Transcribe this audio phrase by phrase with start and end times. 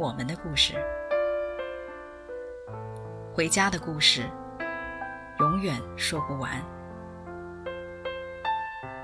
[0.00, 0.72] 我们的故事，
[3.34, 4.22] 回家的故事，
[5.40, 6.52] 永远说不完。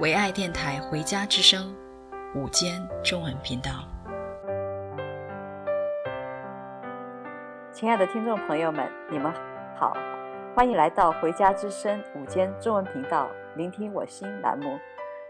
[0.01, 1.77] 唯爱电台《回家之声》
[2.41, 3.87] 午间中文频道，
[7.75, 9.31] 亲爱的听众朋友们，你们
[9.79, 9.95] 好，
[10.55, 14.81] 欢迎来到《回家之声》午间中文频道，聆听我心栏目。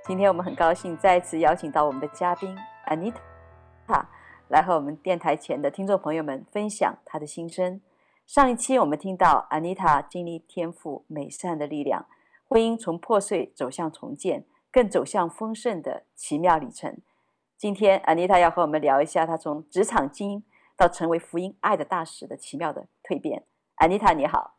[0.04, 2.56] 今天我们很高兴再次邀请到我们的嘉宾
[2.86, 3.16] Anita。
[4.48, 7.80] 来和我们电台前的听众朋友们分享她的心声。
[8.26, 12.06] 上一期我们听到 Anita 经历天赋美善的力量，
[12.48, 16.96] 婚姻从破碎走向重建，更走向丰盛的奇妙旅程。
[17.56, 20.44] 今天 Anita 要和我们聊一下她从职场精英
[20.76, 23.44] 到成为福音爱的大使的奇妙的蜕变。
[23.78, 24.56] Anita 你好，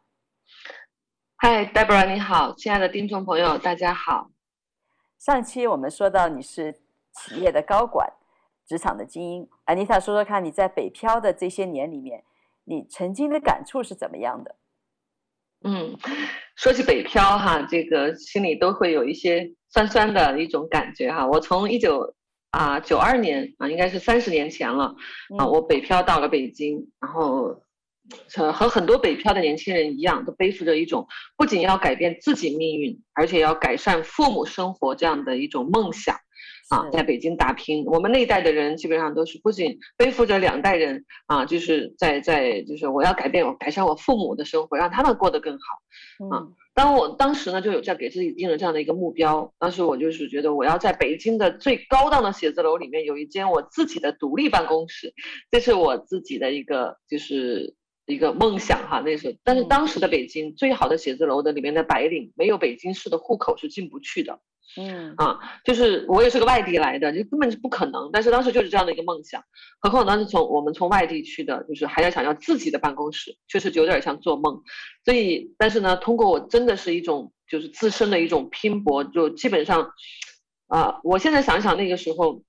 [1.37, 4.31] 嗨，Deborah 你好，亲爱的听众朋友大家好。
[5.17, 6.81] 上期我们说到你是
[7.13, 8.11] 企业的高管。
[8.67, 12.23] 职场的精英，Anita 说说看，你在北漂的这些年里面，
[12.65, 14.55] 你曾经的感触是怎么样的？
[15.63, 15.97] 嗯，
[16.55, 21.25] 说起北漂哈，这个心里都会有一些酸酸的一种感觉哈。
[21.25, 22.13] 我从一九
[22.51, 24.95] 啊九二年啊，应该是三十年前了
[25.39, 27.63] 啊，我北漂到了北京，然后
[28.53, 31.07] 和很多北漂的年轻人一样，都背负着一种
[31.37, 36.17] 不仅要改变自己命运，而且要改善父母生活这样的一种梦想。
[36.69, 46.35] 啊，在北京打拼，我们那一代的人基本上都是不仅背负着两代人啊，就是在在就是我要改变我改善我父母的生活，让他们过得更好。
[46.35, 55.13] 啊，当我当时呢就有这样给自己定了这样的一个目标，当时我就是觉得我要在北京的最高档的写字楼里面有一间我自己的独立办公室，
[55.49, 57.75] 这是我自己的一个就是
[58.05, 58.99] 一个梦想哈。
[58.99, 64.41] 那时候，但是当时的北京最好的写字楼的里面的白领没有北京市的户口是进不去的。
[64.75, 68.09] 嗯啊，就是我也是个外地来的，就根本是不可能。
[68.11, 69.41] 但是当时就是这样的一个梦想，
[69.79, 74.61] 何况当时从我们从外地去的，就是还要想要自己的办公室，确实就有点像做梦。
[75.05, 79.89] 所以，但是呢，通过我真的是一种就是自身的一种拼搏，就基本上，
[80.67, 82.43] 啊，我现在想想那个时候，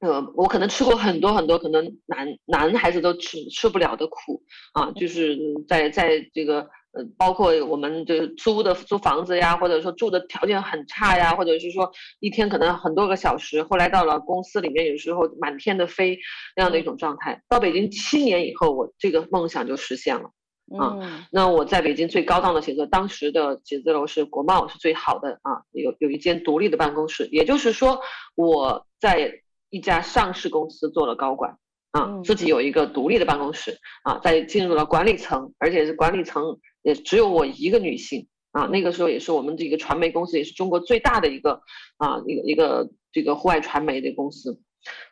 [0.00, 4.42] 呃，我可能吃过很多很多可能男男孩子都吃吃不了的苦
[4.74, 5.38] 啊，就是
[5.68, 6.70] 在在这个。
[6.92, 16.18] 呃，包括我们这租的租房子呀，或者说住的条件很差呀，或者是说一天可能很多个小时，后来到了公司里面，有时候满天的飞
[16.54, 17.42] 那样的一种状态。
[17.48, 20.30] 到北京七年以后，我这个梦想就实现了。
[20.78, 28.00] 啊，那我在北京最高档的写字楼，当时的写字楼是国贸，是最好的啊，有有一间独立的办公室，也就是说
[28.34, 31.56] 我在一家上市公司做了高管。
[31.92, 38.66] 啊，自己有一个独立的办公室啊，在进入了管理层，而且是管理层也只有我一个女性啊。
[38.66, 41.62] 那个时候也是我们这个传媒公司，也是中国最大的一个
[41.96, 44.60] 啊一个一个这个户外传媒的公司。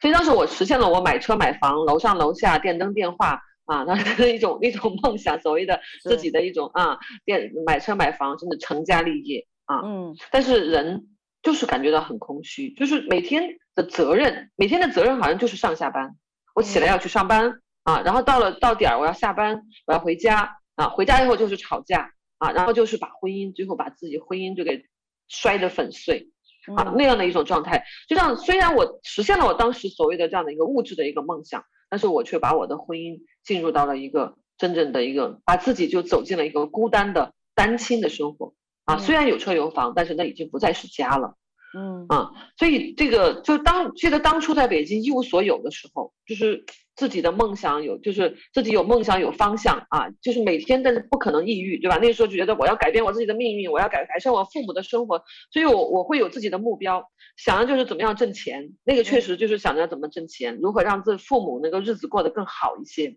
[0.01, 9.81] 所以当时我实现了我买车买房，楼上楼下电灯电话啊，那一种 一种梦想，所谓的自己的一种啊电买车买房，甚至成家立业啊。
[9.85, 10.17] 嗯。
[10.33, 11.07] 但是人
[11.43, 13.45] 就是感觉到很空虚，就是每天
[13.77, 16.17] 的责任，每天的责任好像就是上下班。
[16.53, 24.87] 我起来要去上班啊，然后到了到点儿我要下班，我要回家啊，回家以后就是吵架啊，然后就是把婚姻最后把自己婚姻就给
[25.29, 26.31] 摔得粉碎
[26.75, 27.85] 啊，那样的一种状态。
[28.09, 38.55] 就像虽然我实现了我当时所谓的这样的一个物质的一个梦想，但是我却把我的婚姻进入到了一个真正的一个把自己就走进了一个孤单的单亲的生活
[38.87, 38.97] 啊。
[38.97, 41.37] 虽然有车有房，但是那已经不再是家了。
[41.77, 46.65] 嗯啊，所以这个就当记得当初在北京一无所有的时候，就是
[46.97, 51.99] 自己的梦想有，就是自己有梦想有方向啊，就是每天但是不可能抑郁，对吧？
[51.99, 55.23] 那时候就觉得我要改变我自己的命运，我要改改善我父母的生活，
[55.53, 58.73] 所以我我会有自己的目标，想的就是怎么样挣钱。
[58.83, 63.17] 那个确实就是想着怎么挣钱，如何让自父母那个日子过得更好一些。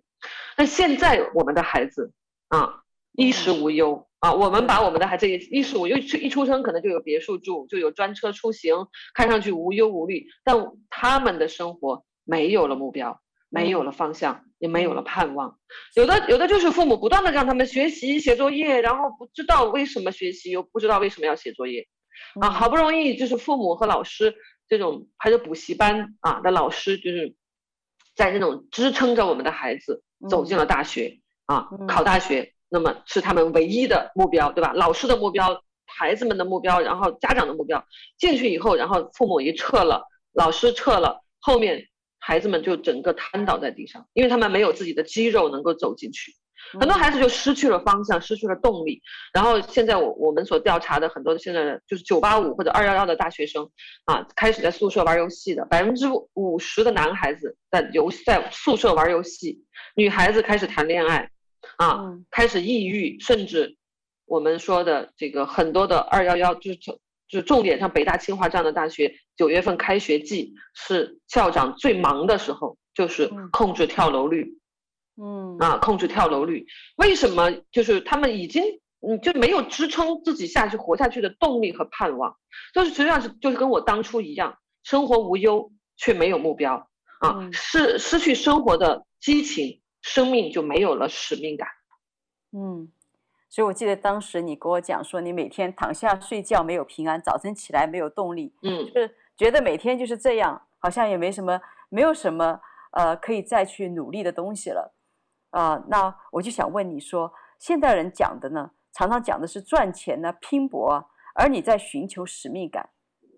[0.57, 2.11] 那现在我们的孩子
[2.49, 2.82] 啊，
[3.13, 4.07] 衣食无忧。
[4.19, 10.55] 啊，我们把我们的孩子也衣食无忧，一出生可能就有别墅住，就有专车出行，看上去无忧无虑，但
[10.89, 13.19] 他们的生活没有了目标，
[13.49, 15.59] 没有了方向，也没有了盼望。
[15.95, 21.87] 有的有的就是父母不断的让他们学习写作业，然后不知道为什么学习，又不知道为什么要写作业，
[22.39, 24.35] 啊，好不容易就是父母和老师
[24.69, 27.35] 这种还有补习班啊的老师就是。
[28.15, 34.73] 在这种支撑着我们的孩子走进了大学、嗯、啊，考大学，那么是他们唯一的目标，对吧？
[34.73, 37.85] 老师的目标，孩子们的目标，然后家长的目标。
[38.17, 40.01] 进去以后，然后父母一撤了，
[40.33, 41.85] 老师撤了，后面
[42.17, 46.33] 孩子们就整个瘫倒在地上，因为他们没有自己的肌肉能够走进去。
[46.79, 48.99] 很多孩子就失去了方向，失去了动力。
[49.33, 53.69] 然后现在我我们所调查的很多的现在就是九八五或者二幺幺的大学生
[54.05, 59.63] 啊，开始在宿舍玩游戏的，百分之五十的男孩子在游在宿舍玩游戏，
[59.95, 61.29] 女孩子开始谈恋爱，
[61.77, 63.77] 啊，开始抑郁，甚至
[64.25, 74.59] 我们说的这个很多的二幺幺就是就是重点，像北大清华这样的大学，九月份开学季是校长最忙的时候，就是控制跳楼率。
[75.21, 75.57] 嗯。
[75.59, 76.65] 啊，控制跳楼率，
[76.95, 77.51] 为什么？
[77.71, 78.63] 就是他们已经
[78.99, 82.35] 你就没有支撑自己下去活下去的动力和盼望，
[82.73, 86.89] 就是实际上是就是跟我当初一样，生活无忧却没有目标。
[87.19, 91.67] 啊，失失去生活的激情，生命就没有了使命感。
[92.51, 92.91] 嗯，
[93.49, 101.59] 所以我记得当时你跟我讲说，你每天躺下睡觉没有平安，早晨起来没有动力，嗯，就是觉得每天就是这样，好像也没什么，
[101.89, 102.61] 没有什么
[102.91, 104.93] 呃可以再去努力的东西了。
[105.49, 112.89] 啊、呃，那我就想问你说，现代人讲的呢，常常讲的是赚钱呢、拼搏啊，而你在寻求使命感。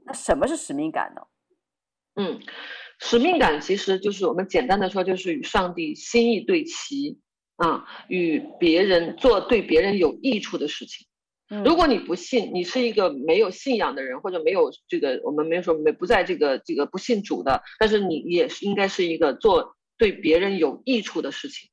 [0.06, 1.22] 那什么是使命感呢？
[2.18, 2.40] 嗯，
[3.08, 7.20] 使命感其实就是我们简单的说，就是与上帝心意对齐
[7.56, 11.06] 啊，与别人做对别人有益处的事情。
[11.64, 21.70] 如果你不信，你是一个没有信仰的人，或者没有这个，我们没有说没不在这个这个不信主的，但是你也是应该是一个做对别人有益处的事情。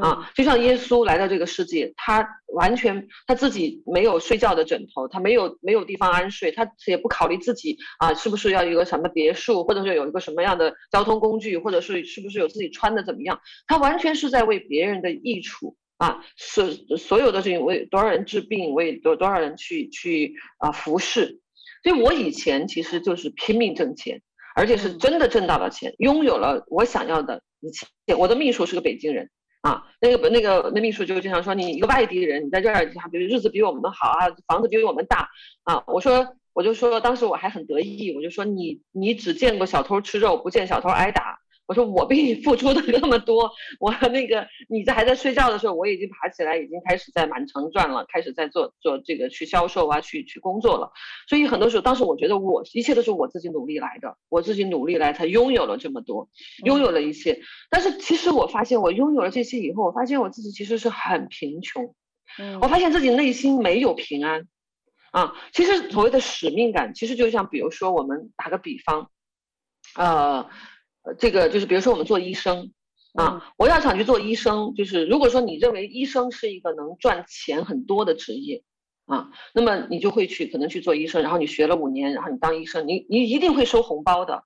[0.00, 21.40] 啊，就像耶稣来到这个世界，他完全他自己没有睡觉的枕头，他没有没有地方安睡，他也不考虑自己啊是不是要一个什么别墅，或者是有一个什么样的交通工具，或者是是不是有自己穿的怎么样，他完全是在为别人的益处啊，所所有的事情为多少人治病，为多多少人去去啊服侍，
[21.82, 24.22] 所以我以前其实就是拼命挣钱，
[24.54, 27.86] 而且是真的挣到了钱，拥有了我想要的一切。
[28.16, 29.28] 我的秘书是个北京人。
[29.62, 35.30] 啊，那个那个那秘书就经常说，你一个外地人，你在这儿，比如日子比我们好啊，房子比我们大
[35.62, 35.84] 啊。
[35.86, 41.41] 我说，我就说，当时我还很得意，我就说你你只见过小偷吃肉，不见小偷挨打。
[41.66, 50.92] 我说我比你付出的那么多，我那个你在还在睡觉的时候，我已经爬起来，已经开始在满城转了，开始在做做这个去销售啊，去去工作了。
[51.28, 56.28] 所以很多时候，当时我觉得我一切都是我自己努力来的，我自己努力来才拥有了这么多，
[56.64, 57.40] 拥有了一切。
[57.70, 61.94] 但是其实我发现，我拥有了这些以后，我发现我自己其实是很贫穷，
[62.60, 64.48] 我发现自己内心没有平安
[65.12, 65.34] 啊。
[65.52, 69.10] 其实所谓的使命感，其实就像比如说我们打个比方，
[69.94, 70.50] 呃。
[71.04, 72.70] 呃，这个就是比如说我们做医生，
[73.14, 78.62] 啊，我要想去做医生，就是如果说你认为医生是一个能赚钱很多的职业，
[79.06, 84.44] 啊，那么你就会去可能去做医生，然后你学了五年，然后你当医生，你你一定会收红包的，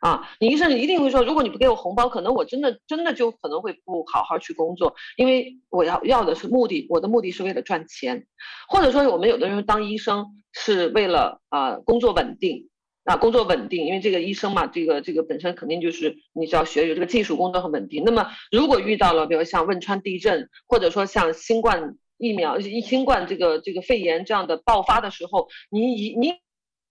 [0.00, 8.26] 啊，你医生一定会说，如果你不给我红包，可能我真的真的就可能会不好好去工作，因为我要要的是目的，我的目的是为了赚钱，
[8.68, 12.70] 或者说我们有的人当医生是为了啊工作稳定。
[13.08, 18.02] 啊，工作稳定，因为这个医生嘛，这个这个本身肯定就是你只要学有这个技术工作很稳定。
[18.04, 25.86] 那么如果遇到了，比如像汶川地震，或者说像新冠疫苗、新冠这个这个肺炎这样的爆发的时候，你
[26.16, 26.34] 你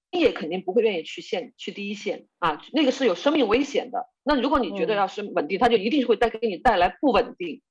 [0.09, 4.07] 你也肯定不会愿意去线去第一线啊，那个是有生命危险的。
[4.23, 7.61] 那如果你觉得要是稳定，它就一定会带给你带来不稳定。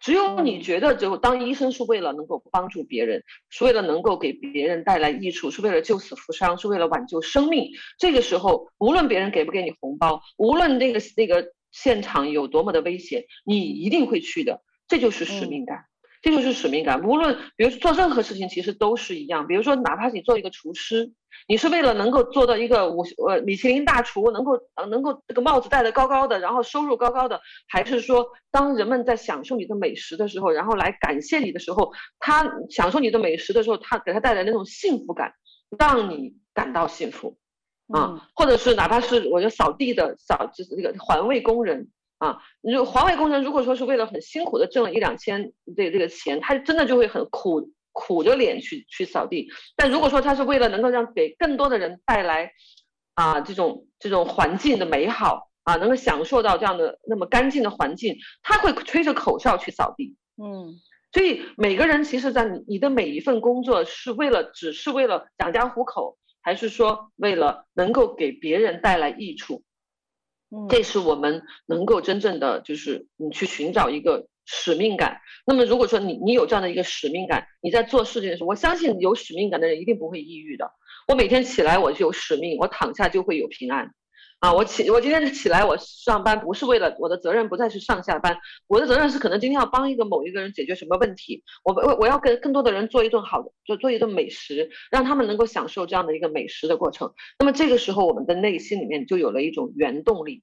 [0.00, 7.70] 只有你觉得，就当医生是为了能够帮助别人，是为了能够给别人带来益处，是为了救死扶伤，是为了挽救生命。
[7.98, 14.62] 这个时候，无论别人给不给你红包，无论那个那个现场有多么的危险，你一定会去的。
[14.88, 15.89] 这就是使命感。
[16.22, 17.02] 这就是使命感。
[17.02, 19.46] 无论，比如说做任何事情，其实都是一样。
[19.46, 21.12] 比如说，哪怕你做一个厨师，
[21.48, 35.32] 你是为了能够做到一个五呃米其林大厨，能够呃能够这个帽子戴得高高的，然后收入高高的，还是说，当人们在享受你的美食的时候，然后来感谢你的时候，他享受你的美食的时候，他给他带来那种幸福感，
[35.78, 37.38] 让你感到幸福
[37.88, 41.88] 啊，或者是哪怕是我就扫地的扫就是那个环卫工人。
[42.20, 49.48] 啊，你就环卫工人，如果说是为了很辛苦的挣了一两千这这个钱，他真的就会很苦苦着脸去去扫地。
[49.74, 52.52] 但如果说他是为了能够让给更多的人带来
[53.14, 60.14] 啊这种这种环境的美好啊，能够享受到这样的那么干净的环境，他会吹着口哨去扫地。
[60.36, 60.76] 嗯，
[61.12, 69.62] 所以每个人其实，在你你的每一份工作是为了只是为了养家糊口，还是说为了能够给别人带来益处？
[70.50, 75.20] 嗯，这是我们能够真正的就是你去寻找一个使命感。
[75.46, 80.72] 那么如果说你你有这样的一个使命感，你在做事情的时候，我相信有使命感的人一定不会抑郁的。
[81.08, 83.92] 我每天起来我就有使命，我躺下就会有平安。
[84.40, 97.12] 啊，我起，我今天起来，我上班不是为了我的责任不再是上下班，我的责任是可能今天要帮一个某一个人解决什么问题，我我我要跟更多的人做一顿好的，做做一顿美食，让他们能够享受这样的一个美食的过程。
[97.38, 100.42] 那么这个时候，我们的内心里面就有了一种原动力，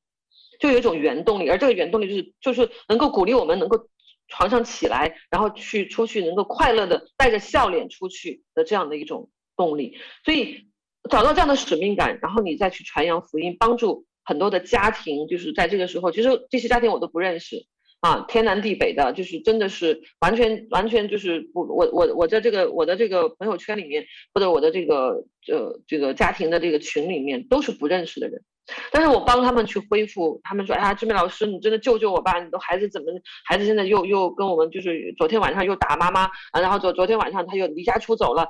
[0.60, 3.90] 就有一种原动力，而这个原动力就是就是能够鼓励我们能够
[4.28, 9.98] 床上起来，然后去出去，能够快乐的带着笑脸出去的这样的一种动力。
[10.24, 10.67] 所以。
[11.08, 17.66] 找到这样的使命感，然后你再去传扬福音，帮助很多的家庭，就是在这个时候，其实这些家庭我都不认识
[18.02, 28.44] 啊，天南地北的，就是真的是完全完全就是不，我我我在这个我的这个朋友圈里面，或者我的这个呃这个家庭的这个群里面，都是不认识的人。
[28.92, 32.40] 但是我帮他们去恢复，他们说：“哎呀，志明老师，你真的救救我吧！
[32.40, 33.08] 你的孩子怎么，
[33.46, 38.50] 孩子现在又又跟我们就是昨天晚上又打妈妈啊，然后昨昨天晚上他又离家出走了，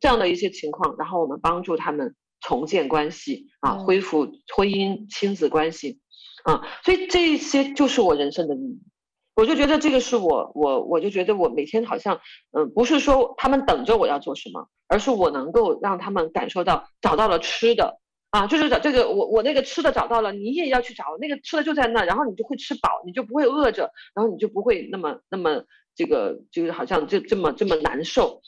[0.00, 6.00] 这样的一些情况，然后我们帮助他们重建关系啊，恢复婚姻亲子关系
[6.44, 8.80] 啊，所以这些就是我人生的意义。
[9.36, 12.20] 我就觉得这个是我我我就觉得我每天好像
[12.52, 28.42] 嗯，不是说他们等着我要做什么，而是我能够让他们感受到找到了吃的。”啊，就是找这个，我我那个吃的找到了，你也要去找那个吃的就在那，然后你就会吃饱，你就不会饿着，然后你就不会那么那么这个就是好像就这么这么难受，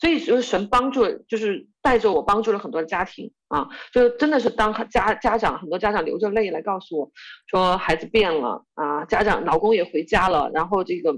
[0.00, 7.12] 所以就是神帮助，就是带着我帮助了很多家庭啊，就真的是当家家长很多家长流着泪来告诉我，
[7.46, 11.14] 说孩子变了啊，家长老公也回家了，然后这个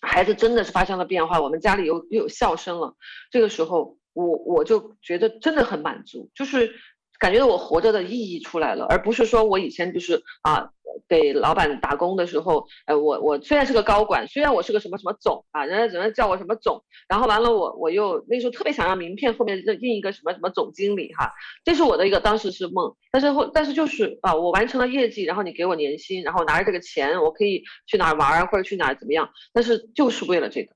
[0.00, 2.96] 孩子真的是发生了变化，我们家里又又有笑声了，
[3.30, 6.74] 这个时候我我就觉得真的很满足，就是。
[7.18, 10.70] 感觉我活着的意义出来了，而不是说我以前就是啊，
[11.08, 21.32] 给老板打工的时候，呃，我我虽然是个高管，虽然我是个什么什么总啊，人家只能叫我什么总，然后完了我我又那时候特别想让名片后面印一个什么什么总经理哈，
[21.64, 30.72] 这是我的一个当时是梦，但是后但是就是啊，我完成了业绩，然后你给我年薪，然后拿着这个钱，我可以去哪儿玩或者去哪儿怎么样，但是就是为了这个。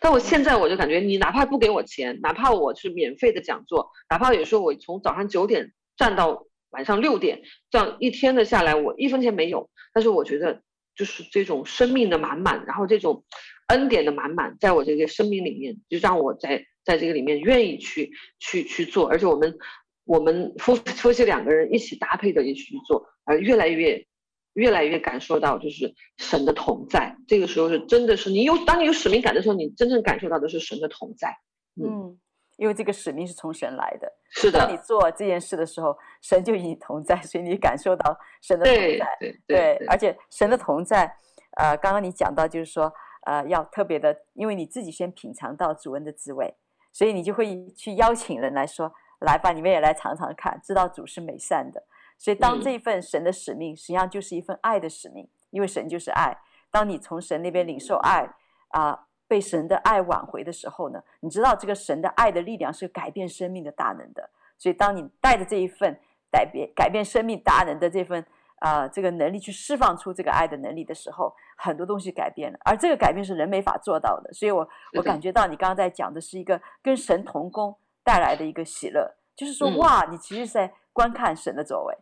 [0.00, 5.72] 但我现在我就感觉，你哪怕不给我钱，哪怕我是免费的讲座，哪怕有时候我从早上九点。
[5.96, 9.68] 站到晚上六点，这样一天的下来，我一分钱没有。
[9.92, 10.62] 但是我觉得，
[10.94, 13.24] 就是这种生命的满满，然后这种
[13.68, 19.06] 恩典的满满，在我这个生命里面，就让我在在这个里面愿意去去去做。
[19.06, 19.58] 而且我们
[20.04, 24.06] 我们夫夫妻两个人一起搭配的一起去做，而越来越
[24.54, 27.16] 越来越感受到，就是神的同在。
[27.28, 31.36] 这个时候是真的是你有当你有使命感的时候，你真正感受到的是神的同在。
[31.76, 31.84] 嗯。
[31.84, 32.18] 嗯
[32.56, 34.60] 因为这个使命是从神来的，是的。
[34.60, 39.36] 当你做这件事的时候，神就与你同在，所以你感受到神的同在。
[39.46, 41.16] 对而且神的同在，
[41.56, 42.92] 呃，刚刚你讲到就是说，
[43.24, 46.54] 呃，要特别的，因为你自己先品尝到主恩的滋味，
[46.92, 51.82] 所以你就会去邀请人来说，来吧，你们也来尝尝看，知道主是美善的。
[52.18, 56.36] 所以当这一份神的使命，实际上就是一份爱的使命，因为神就是爱。
[56.70, 58.28] 当你从神那边领受爱
[58.68, 58.90] 啊。
[58.90, 58.98] 呃
[59.32, 64.28] 被神的爱挽回的时候呢，你知道这个神的爱的力量是改变生命的大能的。
[64.58, 65.98] 所以，当你带着这一份
[66.30, 68.20] 改变改变生命大能的这份
[68.56, 72.58] 啊、呃、这个能力去释放出这个爱的能力的时候，很多东西改变了。
[72.62, 74.30] 而这个改变是人没法做到的。
[74.34, 77.74] 所以我我感觉到你刚刚在讲的是一个跟神同工
[78.04, 81.96] 带来的一个喜乐，就是说哇，你其实是在观看神的作为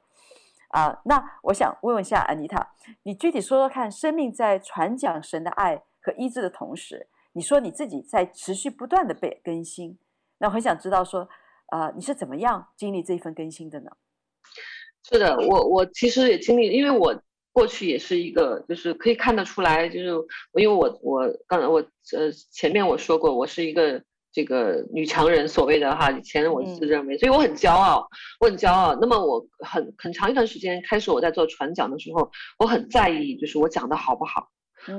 [0.70, 0.98] 啊、呃。
[1.04, 2.72] 那我想问问一下安妮塔，
[3.04, 7.06] 你具体说说看，生命在传讲神的爱和医治的同时。
[7.32, 9.98] 你说你自己在持续不断的被更新，
[10.38, 11.28] 那我很想知道说，
[11.70, 13.90] 呃，你是怎么样经历这一份更新的呢？
[15.08, 17.22] 是的，我我其实也经历，因为我
[17.52, 20.06] 过去也是一个，就是可以看得出来，就是
[20.54, 21.78] 因为我我刚才我
[22.16, 28.08] 呃前面我说过，我是一个这个女强人，所谓的哈，以前我自认为，所以我很骄傲，
[28.40, 28.96] 我很骄傲。
[29.00, 34.48] 那么我很很长一段时间开始我在做传讲的时候，我很在意，就是我讲的好不好。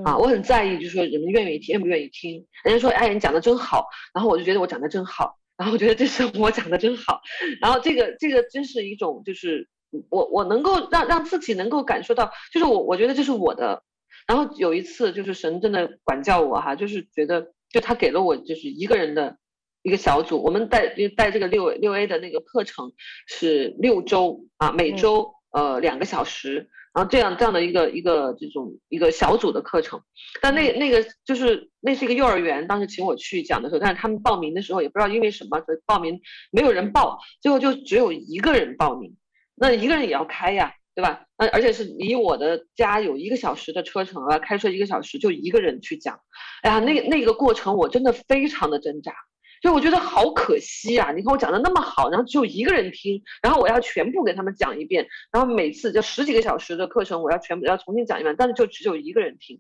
[0.06, 2.46] 啊，我很在意，就是说人们愿意听，愿不愿意听。
[2.64, 7.20] 人家说，哎，你讲的真好，然后我就觉得我讲的真好，然后我觉得这是我讲的真好，
[7.60, 9.68] 然后这个这个真是一种，就是
[10.10, 13.84] 我我能够让让自己能够感受到，就是我我觉得这是我的。
[14.28, 19.38] 然后有一次，就是神真的管教我哈，就是觉得就他给了我就是一个人的
[19.82, 22.94] 一个小组，我们带就带这个六六 A 的那个课程
[23.26, 26.70] 是六周啊，每周呃两个小时。
[26.94, 30.02] 然后这样这样的一个一个这种一个小组的课程，
[30.42, 36.20] 但那那个就是那是一个幼儿园，当时请我去讲的时候，但是他们报名的时候也不知道因为什么报名
[36.52, 39.16] 没有人报，最后就只有一个人报名，
[39.56, 41.24] 那一个人也要开呀，对吧？
[41.38, 46.20] 而而且是离我的家有一个小时的车程啊，开车一个小时就一个人去讲，
[46.62, 49.14] 哎呀，那那个过程我真的非常的挣扎，
[49.62, 51.12] 就我觉得好可惜啊！
[51.12, 59.60] 你看我讲的那么好，然后只有一个人听，然后我要全部给他们讲一遍，然后每次就十几个小时的课程，我要全部要重新讲一遍，但是就只有一个人听。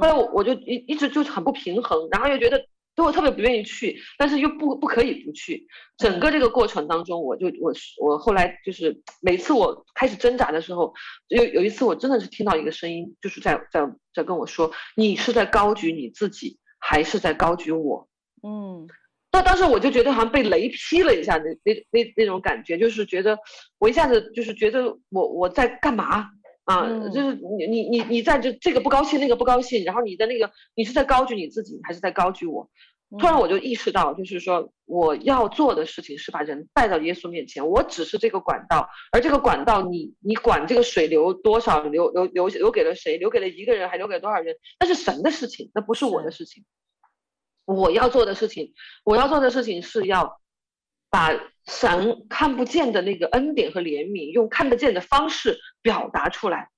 [0.00, 2.66] 后来我我就一一直就很不平衡，然后又觉得。
[2.96, 5.66] 所以我特别不愿意去，但是又不不可以不去。
[5.96, 7.72] 整个这个过程当中，我就我
[8.04, 10.92] 我后来就是每次我开始挣扎的时候，
[11.28, 18.08] 有有一次我真的是听到一个声音，就是在在在跟我说：“你是在高举你自己，还是在高举我？”
[18.42, 18.88] 嗯，
[19.32, 23.38] 那当时我就觉得好像被雷劈了一下，那那那那种感觉，就是觉得
[23.78, 26.28] 我一下子就是觉得我我在干嘛
[26.64, 26.86] 啊？
[26.86, 32.68] 嗯、就是你你你你在这这个不高兴，那个不高兴，然后你的那个你是在高举你自己，还是在高举我？
[33.18, 44.54] 突然我就意识到，就是说我要做的事情是把人带到耶稣面前，我只是这个管道，而这个管道你你管这个水流多少，流流流流给了谁，流给了一个人，还流给了多少人？
[44.78, 46.64] 那是神的事情，那不是我的事情。
[47.74, 48.72] 我要做的事情，
[49.04, 50.40] 我要做的事情是要
[51.10, 51.30] 把
[51.66, 56.68] 神看不见的那个恩典和怜悯，用看得见的方式表达出来，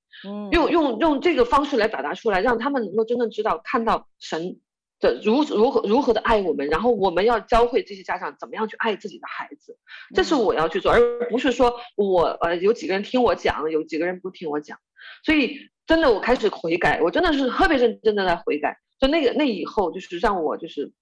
[0.52, 4.60] 用用用这个方式来表达出来，让他们能够真正知道看到神。
[5.02, 9.76] 的如如何如何的爱我们，然后我们要教会这些家长怎么样去爱自己的孩子，
[10.14, 14.78] 这是我要去做，而不是说我呃有几个人听我讲，有几个人不听我讲。
[15.24, 15.58] 所以
[15.88, 18.76] 真的我开始悔改，我真的是特别认真的在悔改。
[19.02, 20.92] 就那个那以后就是让我就是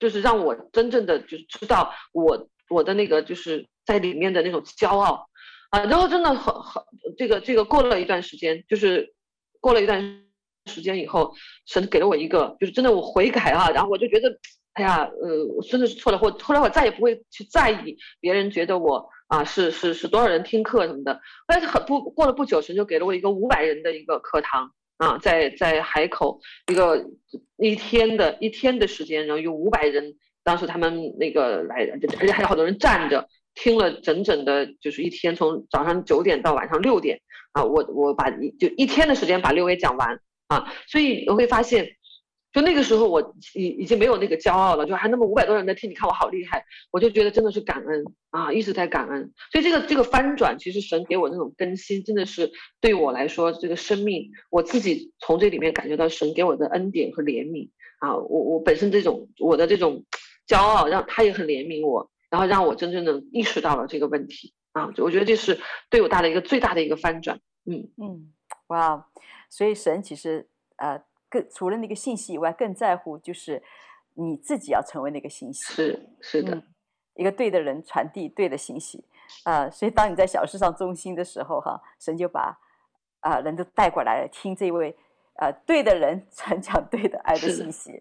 [0.00, 5.28] 就是让我真正的就是知道我我的那个就是在里面的那种骄傲
[5.68, 6.82] 啊，然后真的很很
[7.18, 9.12] 这个这个过了一段时间，就是
[9.60, 10.24] 过了一段。
[10.66, 11.34] 时间以后，
[11.66, 14.34] 神给了我一个，就是真的我悔改啊，然后我就觉得，
[14.72, 16.18] 哎呀，呃，我真的是错了。
[16.22, 21.20] 我后来我再也不会去在意别人觉得我啊是是是多少人听课什么的。
[21.46, 27.04] 但是很不过了不久，神就给了我一个五百人的一个课堂啊，在在海口一个
[27.56, 31.86] 一天的一天的时间，然后有五百人，当时他们那个来，
[32.20, 37.20] 而且还有好多人站着听了整整的，就是一天，从早上九点到晚上六点
[37.52, 40.18] 啊，我我把一就一天的时间把六位讲完。
[40.46, 41.96] 啊，所以我会发现，
[42.54, 49.32] 就那个时候我已已经没有那个骄傲了，就还那么五百多人在听，你看我好厉害，我就觉得真的是感恩啊，一直在感恩。
[49.50, 58.14] 所以这个这个翻转，其实神给我那种更新，真的是对我来说，这个生命我自己从这里面感觉到神给我的恩典和怜悯啊。
[58.16, 60.04] 我我本身这种我的这种
[60.46, 64.92] 骄傲，让他也很怜悯我，然后让我真正的意识到了这个问题啊。
[64.98, 65.58] 我觉得这是
[65.90, 67.40] 对我大的一个最大的一个翻转。
[67.66, 68.32] 嗯嗯，
[68.68, 69.08] 哇。
[69.50, 71.00] 所以神其实，呃，
[71.34, 73.60] 更除了那个信息以外，更在乎就是
[74.14, 75.64] 你自己要成为那个信息。
[75.64, 76.62] 是是的、嗯，
[77.14, 79.04] 一个对的人传递对的信息，
[79.42, 82.56] 啊、呃，所以当你在小事上忠心的时候，哈，神就把
[83.20, 84.96] 啊、呃、人都带过来了听这位
[85.40, 88.00] 呃对的人 传讲对的爱的信息。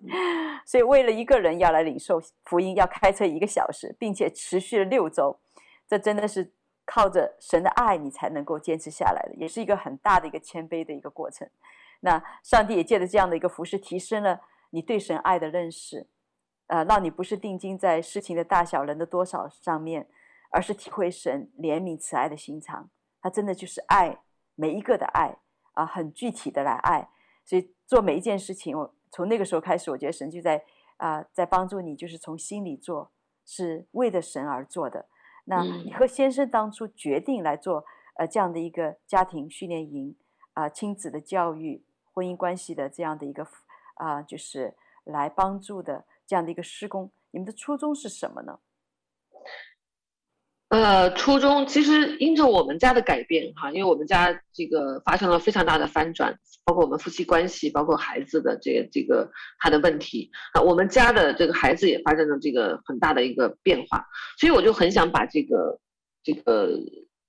[0.65, 5.39] 所以为了一个人要来领受福音，要开车一个小时，并且持续了六周，
[5.87, 6.53] 这真的是。
[6.85, 11.47] 靠着神的爱，你才能够坚持下来的，也是一个很大的一个谦卑的一个过程。
[12.05, 16.07] 那上帝也借着这样的一个服饰，提升了你对神爱的认识，
[16.67, 20.09] 呃，让你不是定睛在事情的大小、人的多少上面，
[20.51, 22.89] 而是体会神怜悯慈爱的心肠。
[23.21, 24.19] 他真的就是爱
[24.55, 25.37] 每一个的爱
[25.75, 27.09] 啊，很具体的来爱。
[27.45, 30.61] 所以做每一件事情，我从那个时候开始，我觉得神就在
[30.97, 33.11] 啊，在帮助你，就是从心里做，
[33.45, 35.07] 是为了神而做的。
[35.45, 37.85] 那你和先生当初决定来做
[38.15, 40.15] 呃这样的一个家庭训练营
[40.53, 43.45] 啊，亲子的教育、婚姻关系的这样的一个
[43.95, 44.73] 啊，就是
[45.03, 48.59] 来帮助的这样的一个施工，你们的初衷是什么呢？
[50.69, 64.03] 呃，初衷其实因着我们家的改变哈，因为我们家这个发生了非常大的翻转，包括我们夫妻关系，包括孩子的这个这个他的问题啊，我们家的这个孩子也发生了这个很大的一个变化，
[64.39, 65.79] 所以我就很想把这个
[66.23, 66.71] 这个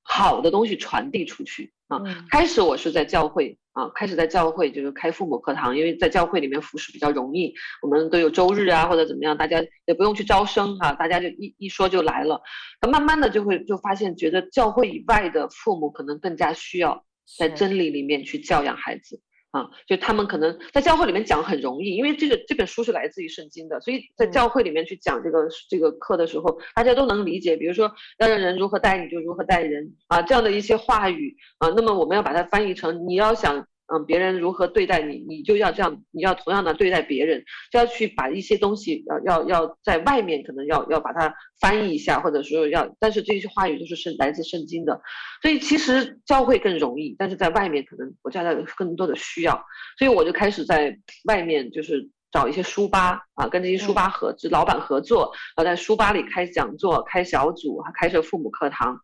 [0.04, 2.00] 好的东西传递出去啊。
[2.30, 3.58] 开始我是在教会。
[3.74, 12.40] 啊，开始在教会就是开父母课堂，因为在教会里面服侍比较容易，我们都有周日啊或者怎么样，大家也不用去招生哈、啊，大家就一一说就来了。
[12.80, 17.04] 那慢慢的就会就发现，觉得教会以外的父母可能更加需要
[17.36, 19.20] 在真理里面去教养孩子。
[19.54, 27.56] 啊，就他们可能在教会里面讲很容易，因为这个这本书是来自于圣经的，所以在教会里面去讲这个这个课的时候，大家都能理解。
[27.56, 45.00] 比如说要让人如何待你就如何待人啊，这样的一些话语啊，那么我们要把它翻译成你要想嗯，别人如何对待你，你就要这样，你要同样的对待别人，就要去把一些东西要要要在外面可能要要把它翻译一下，或者说要，但是这些话语就是圣来自圣经的，
[45.42, 49.64] 所以其实教会更容易，但是在外面可能国家的更多的需要，
[49.98, 52.10] 所以我就开始在外面就是。
[52.34, 58.98] 找一些书吧啊，跟这些书吧合资、嗯、老板合作，然后在书吧里开讲座、开小组，还开设父母课堂。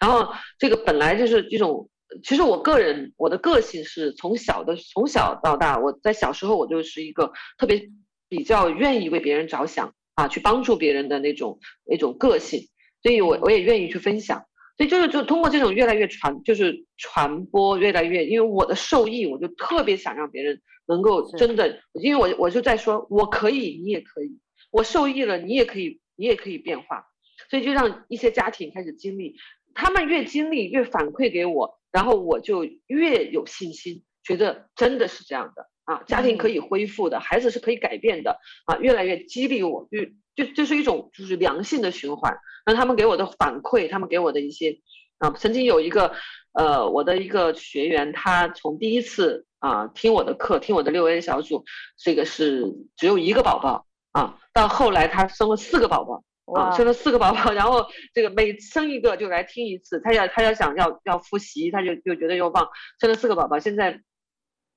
[0.00, 1.88] 然后这个本来就是这种，
[2.22, 7.90] 其实我个人我的个性是从小的从小到大，我在小时候我就是一个特别
[8.28, 12.68] 比较愿意为别人着想啊，去帮助别人的那种那种个性，
[13.02, 14.44] 所以我我也愿意去分享。
[14.78, 27.04] 所以就是就通过这种越来越传，就是传播越来越，因为我的受益，我就特别想让别人能够真的，因为我我就在说，我可以，你也可以，我受益了，你也可以，你也可以变化，
[27.50, 29.36] 所以就让一些家庭开始经历，
[29.74, 42.38] 他们越经历越反馈给我，然后我就越有信心，觉得真的是这样的啊，家庭可以恢复的，孩子是可以改变的啊，越来越激励我，就就就是一种就是良性的循环。
[42.64, 44.80] 那他们给我的反馈，他们给我的一些
[45.18, 46.14] 啊，曾经有一个
[46.52, 51.64] 呃，我的一个学员，他从第一次啊听我的课，听我的六 A 小组，
[51.98, 56.24] 这个是只有一个宝宝啊，到后来他生了四个宝宝
[56.54, 62.68] 啊，生了四个宝宝，然后这个每生一个就来听一次，他要他要想要要复习，他就就觉得又忘，
[63.00, 64.00] 生了四个宝宝，现在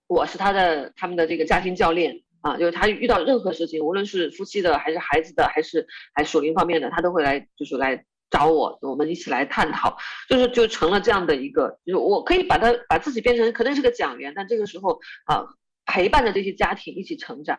[0.08, 2.22] 我是他的他们的这个家庭教练。
[2.42, 9.98] 啊，就是他遇到任何事情，无论是夫妻的，还是孩子的，还是还属灵方面的，他都会来，就是来找我，我们一起来探讨，
[10.30, 15.44] 就是就成了这样的一个，就是我可以把他把自己变成可能是个讲员，但这个时候啊，
[15.88, 17.58] 陪伴着这些家庭一起成长，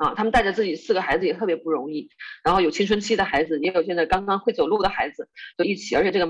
[0.00, 2.08] 啊，他们带着自己四个孩子也特别不容易，
[2.42, 6.26] 然后有青春期的孩子，也有现在刚刚会走路的孩子，就一起，而且这个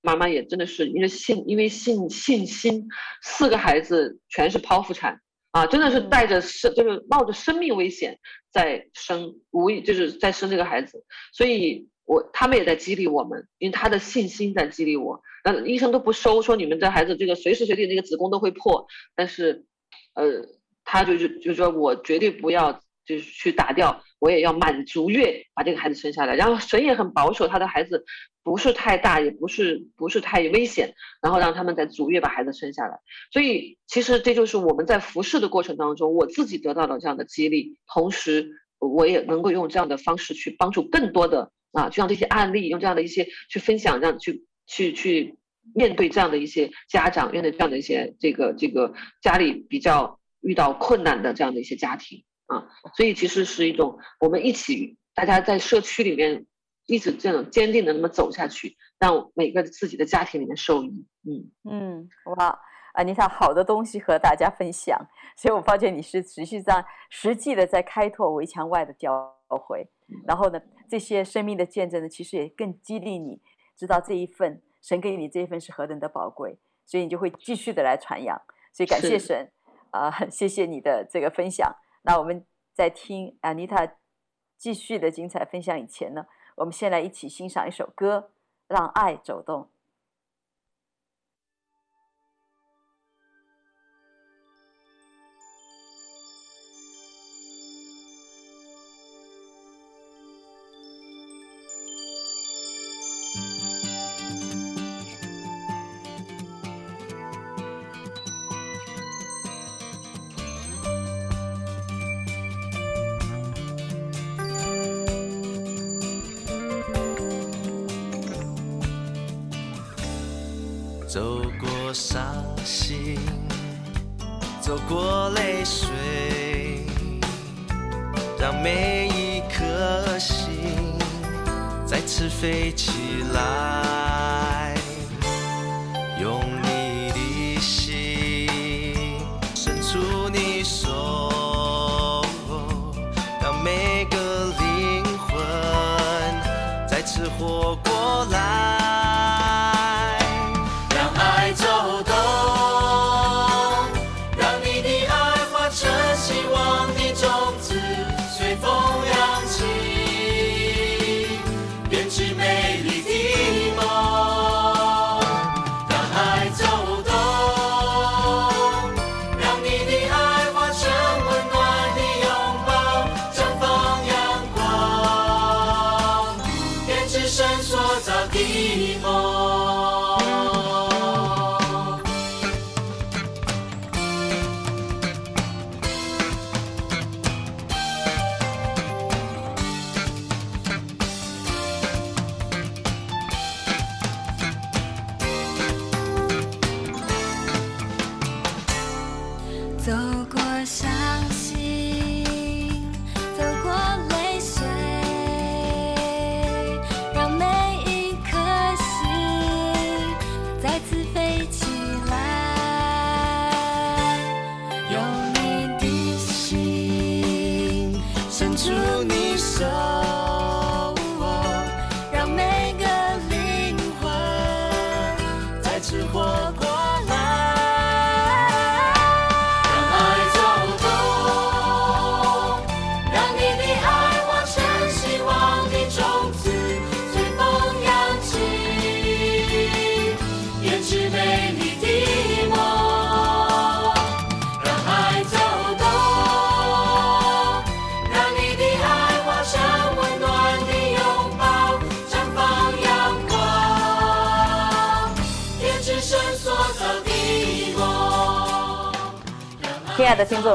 [0.00, 2.88] 妈妈也真的是因为信，因为信信心，
[3.20, 5.20] 四个孩子全是剖腹产。
[5.50, 8.18] 啊，真的是带着生，就是冒着生命危险
[8.50, 15.20] 在生，无意就是在生这个孩子，所以我他们也在激励我们，因为他的信心在激励我。
[15.44, 19.66] 那医生都不收，说你们这孩子这个随时随地那个子宫都会破，但是，
[20.14, 20.46] 呃，
[20.84, 22.80] 他就是就是说我绝对不要。
[23.04, 26.36] 就是去打掉，我也要满足月把这个孩子生下来。
[26.36, 28.04] 然后神也很保守，他的孩子
[28.44, 33.00] 不是太大，也不是不是太危险，然后让他们在足月把孩子生下来。
[33.32, 45.34] 所以其实这就是我们在服侍的过程当中，我自己得到了这样的激励，同时我也能够用这样的方式去帮助更多的啊，就像这些案例，用这样的一些去分享，让去去去
[45.74, 52.22] 面对这样的一些家长，面对这样的一些这个这个家里比较遇到困难的这样的一些家庭。
[52.46, 56.44] 啊，所以其实是一种我们一起，大家在社区里面
[56.84, 61.06] 一直这样坚定的那么走下去，让每个自己的家庭里面受益。
[61.24, 62.60] 嗯嗯，哇，
[62.92, 65.00] 安妮塔好的东西和大家分享，
[65.34, 69.88] 所以我发现你是持续在实际的在开拓围墙外的教会，
[70.26, 73.40] 然后呢，这些生命的见证呢，其实也更激励你
[73.78, 78.38] 知道这一份神给你这一份是何等的宝贵，所以你就会继续的来传扬。
[78.74, 79.50] 所以感谢神
[79.92, 81.74] 啊，谢谢你的这个分享。
[82.02, 83.94] 那我们在听 Anita
[84.58, 86.26] 继续的精彩分享以前呢，
[86.56, 88.30] 我们先来一起欣赏一首歌，
[88.74, 89.62] 《让爱走动》。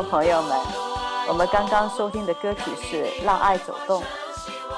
[0.04, 0.58] 朋友们，
[1.28, 4.02] 我们刚刚收听的歌曲是《让爱走动》。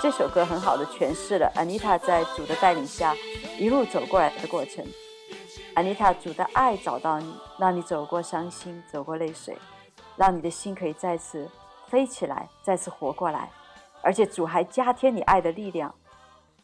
[0.02, 3.14] 这首歌很好的诠释了 Anita 在主的带领下
[3.58, 4.86] 一路走过来的过程。
[5.76, 9.58] Anita，主的爱找到你，让你走过伤心，走过泪水，
[10.16, 11.50] 让你的心可以再次
[11.88, 13.52] 飞起来，再次活过来。
[14.02, 15.94] 而且主还加添你爱的力量，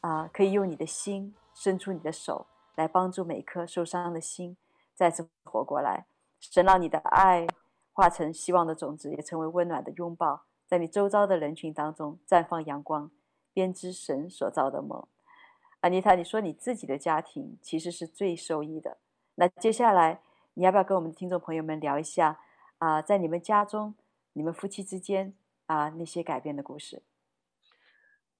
[0.01, 4.55] 啊、可以用你的心伸出你的手来帮助每颗受伤的心
[4.95, 6.05] 再次活过来。
[6.39, 7.45] 神让你的爱。
[7.95, 13.09] 化成希望的种子，也成为温暖的拥抱，在你周遭的人群当中绽放阳光，
[13.53, 15.07] 编织神所造的梦。
[15.79, 18.97] 安妮塔，你说你自己的家庭其实是最受益的。
[19.35, 20.19] 那接下来
[20.55, 22.37] 你要不要跟我们的听众朋友们聊一下
[22.79, 23.95] 啊、在你们家中，
[24.33, 25.33] 你们夫妻之间
[25.67, 27.01] 啊、那些改变的故事？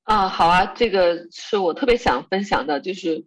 [0.04, 3.26] 啊，好啊，这个是我特别想分享的，就是，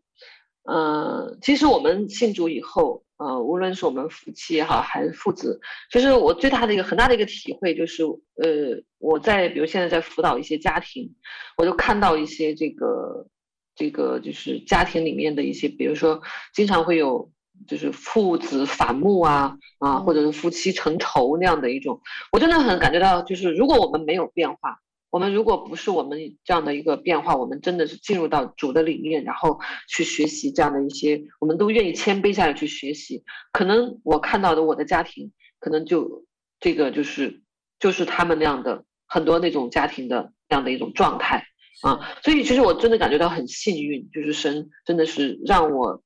[0.64, 3.02] 嗯、其实我们信主以后。
[3.18, 11.14] 呃，无论是我们夫妻也好，还是父子，其实我最大的一个很大的一个体会就是，呃，我在比如现在在辅导一些家庭，
[11.56, 13.26] 我就看到一些这个
[13.74, 16.22] 这个就是家庭里面的一些，比如说
[16.54, 17.30] 经常会有
[17.66, 22.00] 就是父子反目啊啊，或者是夫妻成仇那样的一种，
[22.30, 24.78] 我真的很感觉到，就是如果我们没有变化。
[25.10, 33.24] 我们如果不是我们这样的一个变化，我们真的是进入到主的里面，然后去学习这样的一些，我们都愿意谦卑下来去学习。
[33.50, 36.26] 可能我看到的我的家庭，可能就
[36.60, 37.42] 这个就是
[37.80, 41.46] 就是他们那样的很多那种家庭的那样的一种状态
[41.82, 42.00] 啊。
[42.22, 46.02] 所以其实我真的感觉到很幸运，就是神真的是让我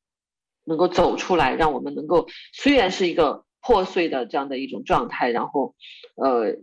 [0.64, 5.74] 能够走出来，让我们能够虽然是一个破碎的这样的一种状态，然后
[6.14, 6.58] 呃。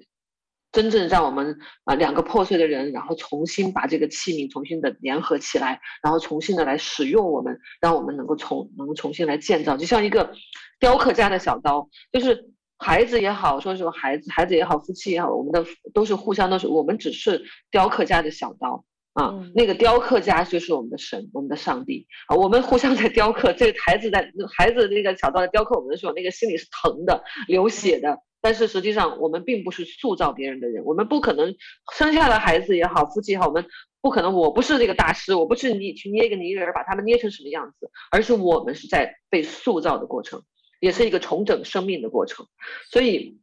[0.71, 10.31] 真正让我们啊两个破碎的人，然后重新把这个器皿重新的联合起来，然后重新的来使用我们，让我们能够重能够重新来建造，就像一个
[10.79, 28.19] 雕刻家的小刀，就是孩子也好，说什么孩子孩子也好，夫妻也好，我们的都是互相都是，我们只是雕刻家的小刀啊，嗯、那个雕刻家就是我们的神，我们的上帝啊，我们互相在雕刻，这个孩子在孩子那个小刀在雕刻我们的时候，那个心里是疼的，流血的。
[28.41, 31.55] 但是实际上，我们并不是塑造别人的人，我们不可能
[31.93, 33.65] 生下的孩子也好，夫妻也好，我们
[33.99, 34.33] 不可能。
[34.33, 40.43] 我不是这个大师，我不是你去捏一个泥人，把他们捏成什么样子，而是我们是在被塑造的过程，
[40.79, 42.45] 也是一个重整生命的过程，
[42.91, 43.39] 所以。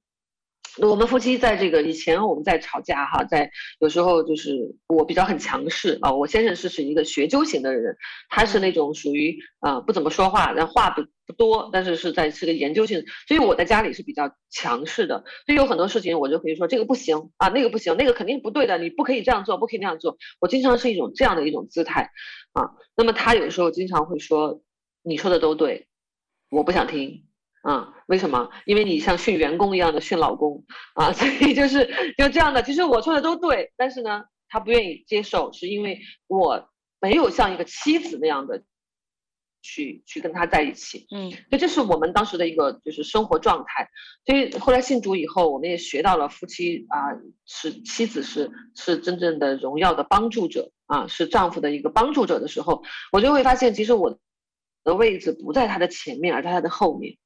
[0.79, 6.13] 我们夫妻在这个以前，我们在吵架哈，在有时候就是我比较很强势啊。
[6.13, 7.97] 我先生是是一个学究型的人，
[8.29, 15.25] 他是那种属于啊不怎么说话，然后话不不多，但是是在是个研究性，所以我在家里是比较强势的。
[15.47, 20.19] 所以有很多事情我就可以说这个不行啊，那个不行，那个肯定不对的，你不可以这样做，不可以那样做。
[20.41, 22.11] 我经常是一种这样的一种姿态
[22.53, 22.71] 啊。
[22.95, 24.61] 那么他有时候经常会说，
[25.03, 25.89] 你说的都对，
[26.51, 27.26] 我不想听。
[27.67, 28.49] 啊，为什么？
[28.65, 31.85] 因为你像训员工一样的训老公啊， 所以就是
[32.17, 32.63] 就这样的。
[32.63, 35.99] 其实我说的都对，但是呢，他不愿意接受，是因为
[36.29, 36.69] 我
[37.01, 38.63] 没有像一个妻子那样的
[39.63, 41.09] 去去跟他在一起。
[41.11, 43.89] 嗯，所以这是我们当时的一个就是生活状态。
[44.25, 46.99] 所以后来信主以后，我们也学到了夫妻啊，
[47.47, 54.17] 是妻子是是真正的荣耀的帮助者啊，是丈夫的一个帮助者的时候，我就会发现，其实我
[54.85, 57.17] 的位置不在他的前面，而在他的后面。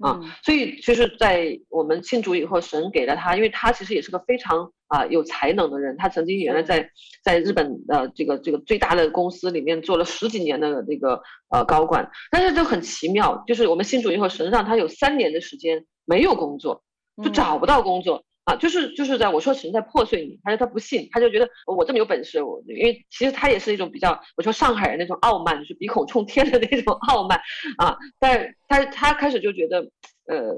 [0.00, 5.96] 啊，所以就是在我们信主以后，神给了他，因为他其实也是个非常啊有才能的人。
[5.96, 6.90] 他曾经原来在
[7.22, 16.82] 在日本的这个这个最大的公司里面做了十几年的那个呃高管，但是就很奇妙，就是我们信主以后，神让他有三年的时间没有工作，
[17.22, 18.24] 就找不到工作。
[18.46, 27.40] 啊，就是就是在我说神在破碎你，他说他不信，他就觉得我这么有本事，我因为其实他也是一种比较，我说上海人那种傲慢，就是鼻孔冲天的那种傲慢
[27.78, 29.80] 啊，但他他开始就觉得，
[30.26, 30.54] 呃，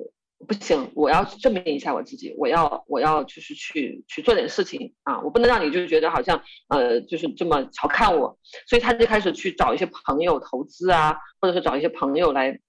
[0.46, 12.60] 不行，我要证明一下我自己，我要我要就是去去做点事情啊，我不能让你就觉得好像呃就是这么瞧看我，所以他就开始去找一些朋友投资啊，或者是找一些朋友来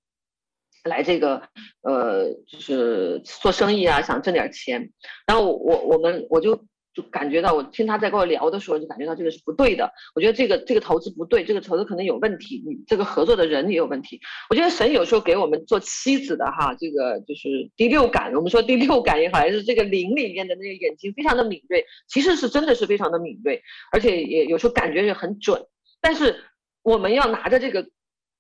[0.84, 1.42] 来这个
[1.82, 4.92] 呃就是做生意啊，想挣点钱，
[5.26, 6.66] 然后我我们我就。
[6.92, 9.94] 就感觉到，我听他在跟我聊的时候，就感觉到这个是不对的。
[10.16, 14.20] 我觉得这个这个投资不对，这个投资可能有问题，你这个合作的人也有问题。
[14.50, 18.34] 我觉得神有时候给我们做妻子的哈，这个就是第六感。
[18.34, 23.62] 我们说第六感也好，还是这个灵里面的那个眼睛非常的敏锐，其实是真的是非常的敏锐，
[23.94, 25.62] 而且也有时候感觉也很准。
[26.02, 26.44] 但是
[26.82, 27.88] 我们要拿着这个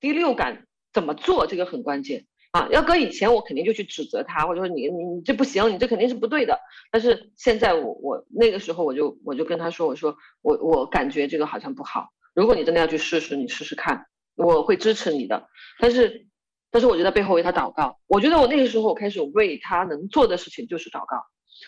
[0.02, 2.26] 第六感怎么做，这个很关键。
[2.52, 6.60] 啊，要搁以前我肯定就去指责他，或者说你你你这不行，你这肯定是不对的。
[6.92, 12.10] 但是现在我我那个时候我就我就跟他说，我说我我感觉这个好像不好。
[12.34, 15.48] 如果你真的要去试试，你试试看，我会支持你的。
[15.78, 16.26] 但是
[16.72, 21.22] 但是我觉得背后为他祷告，我觉得我那个时候我开始为他能做的事情就是祷告。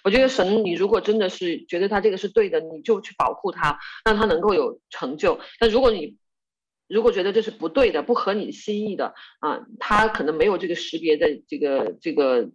[0.04, 5.40] 我觉得神，你如果真的是觉得他这个是对的，你就去保护他，让他能够有成就。
[5.60, 6.18] 但如果你
[6.92, 12.50] 如果觉得这是不对的，不合你心意的啊，他可能没有这个识别的这个这个呃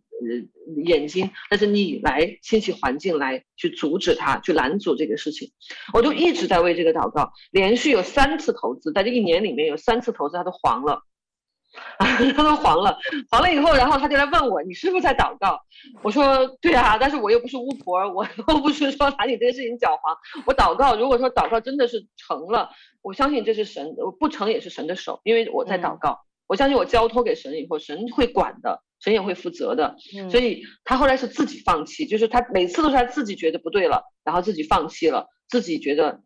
[0.84, 5.50] 眼睛，但是你来清洗环境来去阻止他，去拦阻这个事情，
[5.94, 11.02] 我就一直在为这个祷告，连续有三次投资，在这一年里面有三次投资他都黄了。
[11.98, 12.98] 啊，他都黄了，
[13.30, 15.58] 黄了以后，然后他就来问我，你是不是在祷告？
[16.02, 20.16] 我说对啊，但是我又不是巫婆，我 又不是说把你这个事情搅黄。
[20.46, 22.70] 我祷告，如果说祷告真的是成了，
[23.02, 29.96] 我相信这是神，不成也是神的手，因为我在祷告，嗯、我相信我交托给神以后，神会管的，神也会负责的。
[30.18, 36.20] 嗯、所以他后来是自己放弃，就是他每次都是他自己觉得不对了，然后自己放弃了，自己觉得，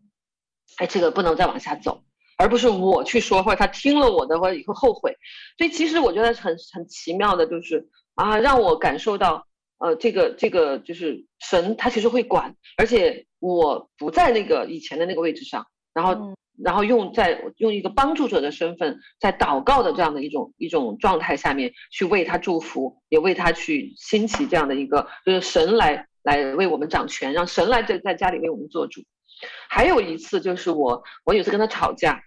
[0.78, 2.02] 哎，这个不能再往下走。
[2.40, 5.14] 而不是我去说，或者他听了我的，或者以后后悔。
[5.58, 29.02] 所以其实我觉得很很奇妙的，就是啊，让我感受到，呃，这个这个就是神，他其实会管，而且我不在那个以前的那个位置上，然后、嗯、然后用在用一个帮助者的身份，在祷告的这样的一种一种状态下面去为他祝福，也为他去兴起这样的一个，就是神来来为我们掌权，让神来在在家里为我们做主。
[29.68, 32.22] 还有一次就是我我有次跟他吵架。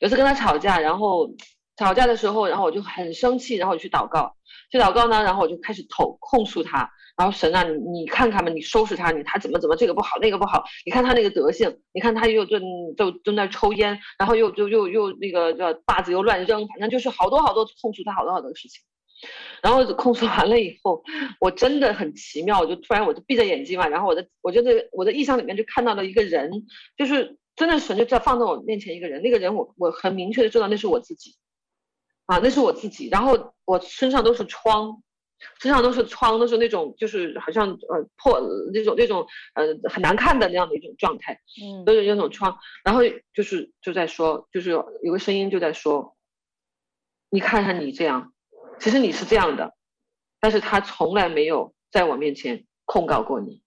[0.00, 1.34] 有次跟他吵架，然后
[1.76, 4.36] 吵架的时候，然后我就很生气，然后我去祷告，
[4.70, 12.58] 去祷告呢，然后我就开始投控诉他，然后神啊，你你看看吧，你收拾他，你他怎么怎么这个不好那个不好，你看他那个德性，你看他又就
[12.96, 18.82] 就就在那抽烟，然后又就又又那个叫把子又乱扔，反正就是好多好多控诉他好多好多事情，
[19.62, 21.02] 然后控诉完了以后，
[21.40, 26.50] 我真的很奇妙，我就突然我就闭着眼睛嘛，然后我的我就在我的意象里面就看到了一个人，
[26.96, 27.36] 就是。
[27.56, 31.36] 真的神就在放在我面前一个人，那个人我我很明确的知道那是我自己，
[32.26, 33.08] 啊，那是我自己。
[33.08, 35.00] 然后我身上都是疮，
[35.60, 38.40] 身上都是疮，都是那种就是好像呃破
[38.72, 42.58] 那种那种呃很难看的那样的一种状态，嗯，都是那种疮。
[42.84, 46.16] 然后就是就在说，就是有个声音就在说，
[47.30, 48.32] 你看看你这样，
[48.80, 49.74] 其实你是这样的，
[50.40, 53.62] 但是他从来没有在我面前控告过你，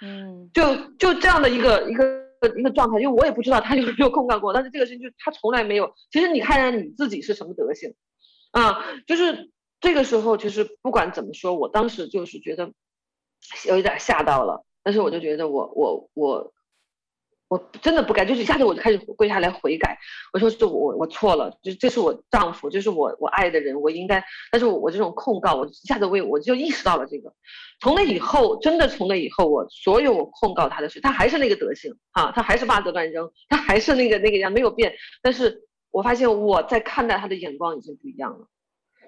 [0.00, 2.24] 嗯，就就这样的一个一个。
[2.58, 5.92] 一个状态，因为我也不知道他 有没有控告过，但是这个事情就他从来没有。
[6.10, 7.94] 其实你看一下你自己是什么德行，
[8.52, 12.72] 啊，就是这个时候，其实不管怎么说，我当时就是觉得
[13.68, 16.52] 有一点吓到了，但是我就觉得我我我。
[17.48, 19.96] 我真的不该，就是一下子我就开始跪下来悔改。
[20.32, 24.24] 我说这我我错了，就这是我丈夫，这是我我爱的人，我应该。
[24.50, 27.32] 但是我我这种控告，我一下子为我就意识到了这个。
[27.80, 34.92] 从那以后，真的从那以后，我所有我控告他的事，他还是那个德行啊，他还是袜子乱扔，他还是那个那个样没有变。
[35.22, 38.48] 但是我发现我在看待他的眼光已经不一样了。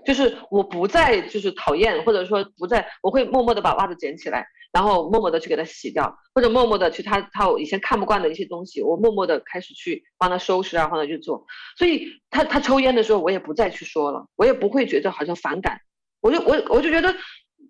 [0.04, 11.44] 就是我不再就是讨厌，或者说不再，我会默默的把袜子捡起来，然后默默的去给它洗掉，或者默默的去他他以前看不惯的一些东西，我默默的开始去帮他收拾啊，帮他去做。
[11.76, 15.80] 所以他他抽烟的时候，我也不再去说了，我也不会觉得好像反感，
[16.20, 17.14] 我就我我就觉得。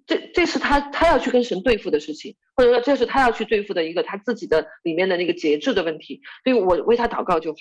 [0.09, 7.59] 这这是他他要去跟神对付的事情，或者说这是他要去对付的一个他自己的里面的那个节制的问题，所以我为他祷告就好。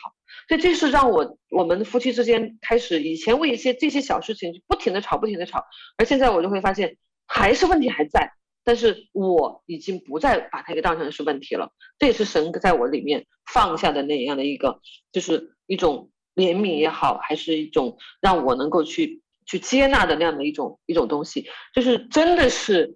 [0.48, 5.66] 所以这是让我我们夫妻之间开始以前为一些这些小事情不停的吵不停的吵，
[5.98, 8.32] 而现在我就会发现还是问题还在，
[8.64, 11.74] 但是我已经不再把它给当成是问题了。
[12.00, 14.80] 这也是神在我里面放下的那样的一个，
[15.12, 19.22] 就是一种怜悯也好，还是一种让我能够去。
[19.48, 22.96] 去接纳的那样的一种一种东西，就是真的是，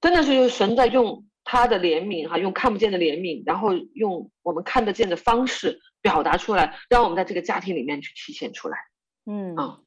[0.00, 8.78] 真的是用神在用他的怜悯哈，用看不见的怜悯，然后用我们看得见的方式表达出来，让我们在这个家庭里面去体现出来。
[9.26, 9.80] 嗯啊，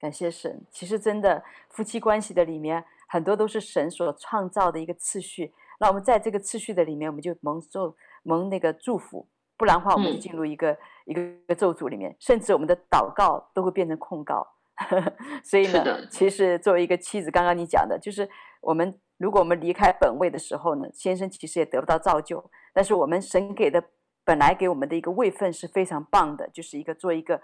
[0.00, 0.64] 感谢神。
[0.70, 5.52] 其实真的夫妻关系的里面很多都是神所创造的一个次序。
[5.78, 9.28] 那我们在这个次序的里面，我们就蒙受蒙那个祝福，
[9.58, 14.55] 不然的话，我们就进入一个、嗯、一个一个咒诅里面，甚至我们的祷告都会变成控告。
[15.42, 18.28] 所以呢，其实作为一个妻子，刚刚你讲的，就是
[18.60, 22.50] 我们如果我们离开本位的时候呢，先生其实也得不到造就。
[22.74, 23.82] 但是我们神给的
[24.22, 27.40] 本来给我们的一个位分是非常棒的，就是一个做一个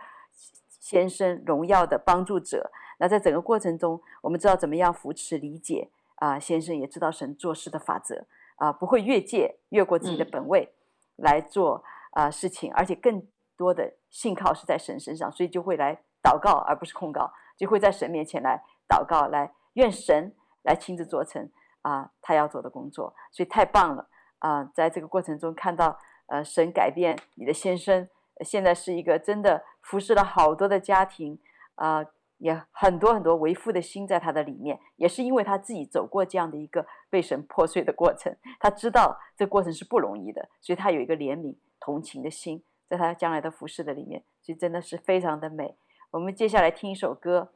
[0.68, 2.70] 先生荣耀的帮助者。
[2.98, 8.26] 那在整个过程中，我们知道怎么样扶持理解啊，先生也知道神做事的法则
[8.56, 10.74] 啊，不会越界越过自己的本位
[11.16, 13.26] 来做啊事情，而且更
[13.56, 16.02] 多的信靠是在神身上，所以就会来。
[16.22, 21.50] 祷告而不是控告，就会在神面前来祷告，来愿神来亲自做成
[21.82, 24.08] 啊他要做的工作，所以太棒了
[24.38, 24.64] 啊！
[24.74, 28.08] 在这个过程中看到呃神改变你的先生，
[28.44, 31.38] 现在是一个真的服侍了好多的家庭
[31.74, 32.04] 啊，
[32.38, 45.76] 也很多很多为父的心在他的里面，也是因为他自己走过这样的一个被神破碎的过程，他知道这过程是不容易的，所以他有一个怜悯同情的心，在他将来的服侍的里面，所以真的是非常的美。
[46.12, 47.52] 我们接下来听一首歌，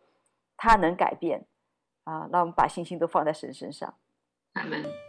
[0.57, 1.47] 他能改变
[2.05, 2.29] 啊！
[2.33, 3.95] 让我们把信心都放在神身上。
[4.55, 5.06] 阿门。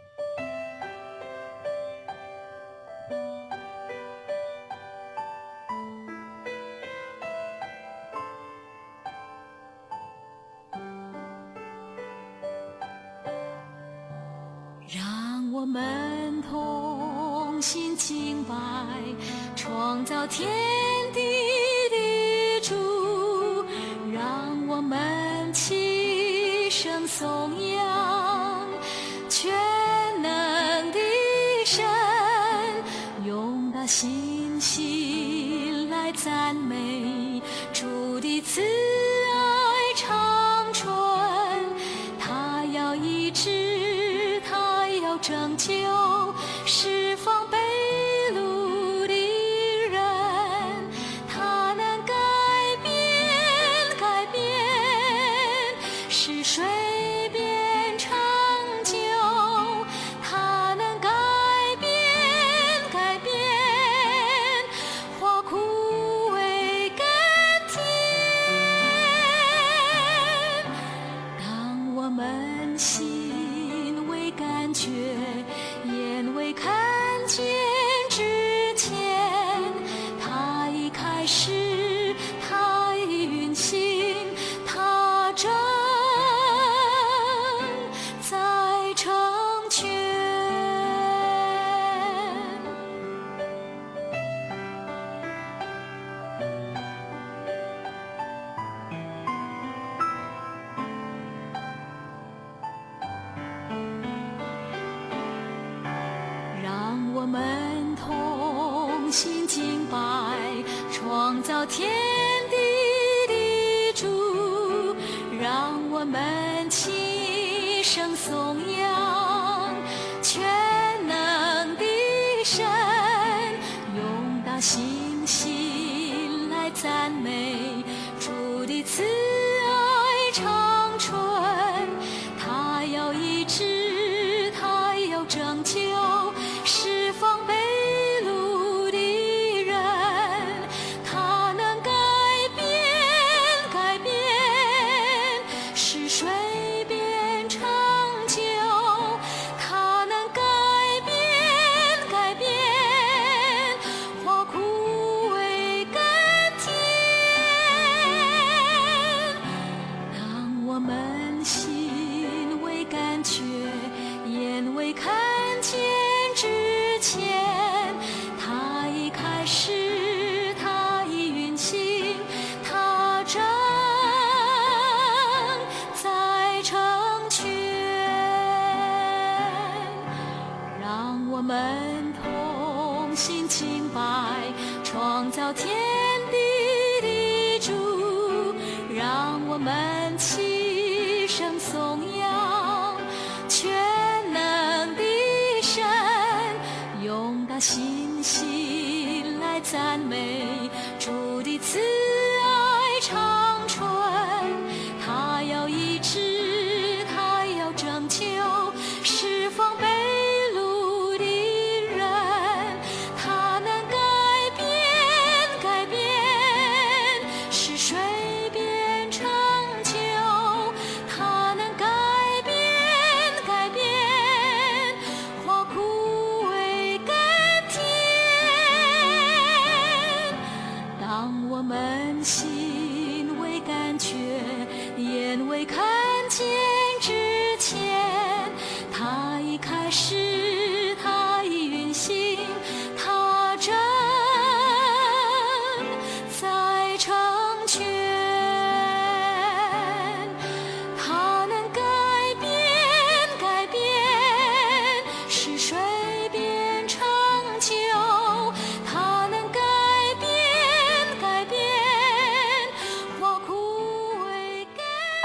[36.48, 36.87] man-made.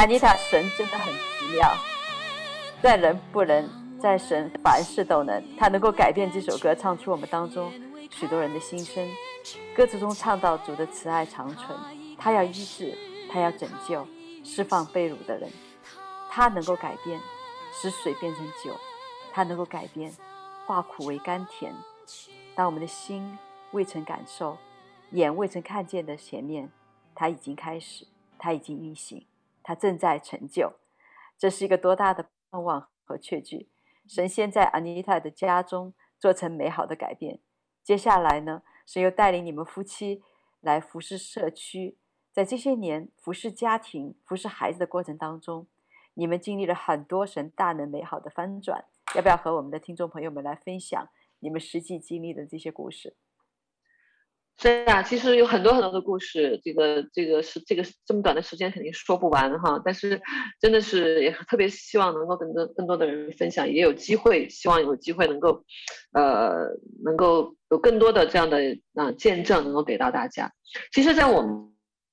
[0.04, 1.74] 安妮塔，神真的很奇妙，
[2.82, 5.42] 在人不能，在神凡事都能。
[5.56, 7.72] 他能够改变这首歌，唱出我们当中
[8.12, 9.10] 许多人的心声。
[9.74, 11.80] 歌词中唱到主的慈爱长存，
[12.18, 12.98] 他要医治，
[13.32, 14.06] 他要拯救，
[14.44, 15.50] 释放被掳的人。
[16.30, 17.18] 他能够改变，
[17.72, 18.74] 使水变成酒；
[19.32, 20.12] 他能够改变，
[20.66, 21.74] 化苦为甘甜。
[22.56, 23.40] 当我们的心
[23.72, 24.58] 未曾感受，
[25.12, 26.70] 眼未曾看见的前面，
[27.16, 28.06] 他已经开始，
[28.38, 29.26] 他已经运行。
[29.64, 30.74] 他正在成就，
[31.38, 33.70] 这是一个多大的盼望和确据！
[34.08, 37.40] 神先在安妮塔的家中做成美好的改变。
[37.82, 40.22] 接下来呢，神又带领你们夫妻
[40.60, 41.98] 来服侍社区。
[42.32, 45.68] 在这些年服侍家庭、服侍孩子的过程当中，
[46.16, 48.86] 你们经历了很多神大能美好的翻转。
[49.16, 51.08] 要不要和我们的听众朋友们来分享
[51.40, 53.16] 你们实际经历的这些故事？
[54.62, 59.82] 是啊，其实有很多很多的故事，这个这个是这个这么短的时间肯定说不完哈。
[59.84, 60.22] 但是
[60.62, 65.66] 真的是也特别希望能够跟更多更多的人分享，也有机会，希望有机会能够，
[66.14, 66.70] 呃，
[67.04, 70.54] 能够有更多的这样的啊、呃、见证能够给到大家。
[70.94, 71.42] 其实，在我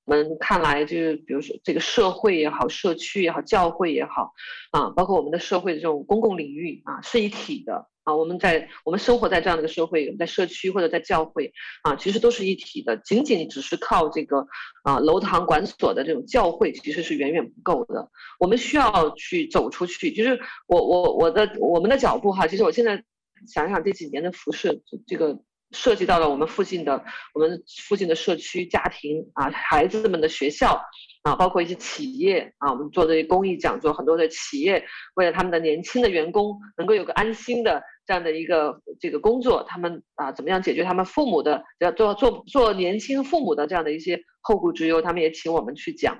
[0.05, 4.33] 们看来，就是比如说这个社会也好，社区也好，教会也好，
[4.71, 7.87] 啊，包括我们的社会的这种公共领域啊，是一体的。
[8.03, 12.97] 啊，我们在我们生活在这样的一个社会，在社区或者在教会，啊，其实都是一体的。
[12.97, 14.47] 仅仅只是靠这个
[14.83, 18.09] 啊楼堂馆所的这种教会，其实是远远不够的。
[18.39, 20.11] 我们需要去走出去。
[20.13, 23.03] 就是我我我的我们的脚步哈，其实我现在
[23.47, 25.39] 想想这几年的服饰，这个
[25.71, 27.03] 涉及到了我们附近的
[27.33, 30.81] 我们附近的社区、家庭啊，孩子们的学校。
[31.23, 46.17] 啊，包括一些企业啊，我们做这些公益讲座，很多的企业为了他们的年轻的员工能够有个安心的这样的一个这个工作，他们啊怎么样解决他们父母的要做做做年轻父母的这样的一些后顾之忧，他们也请我们去讲。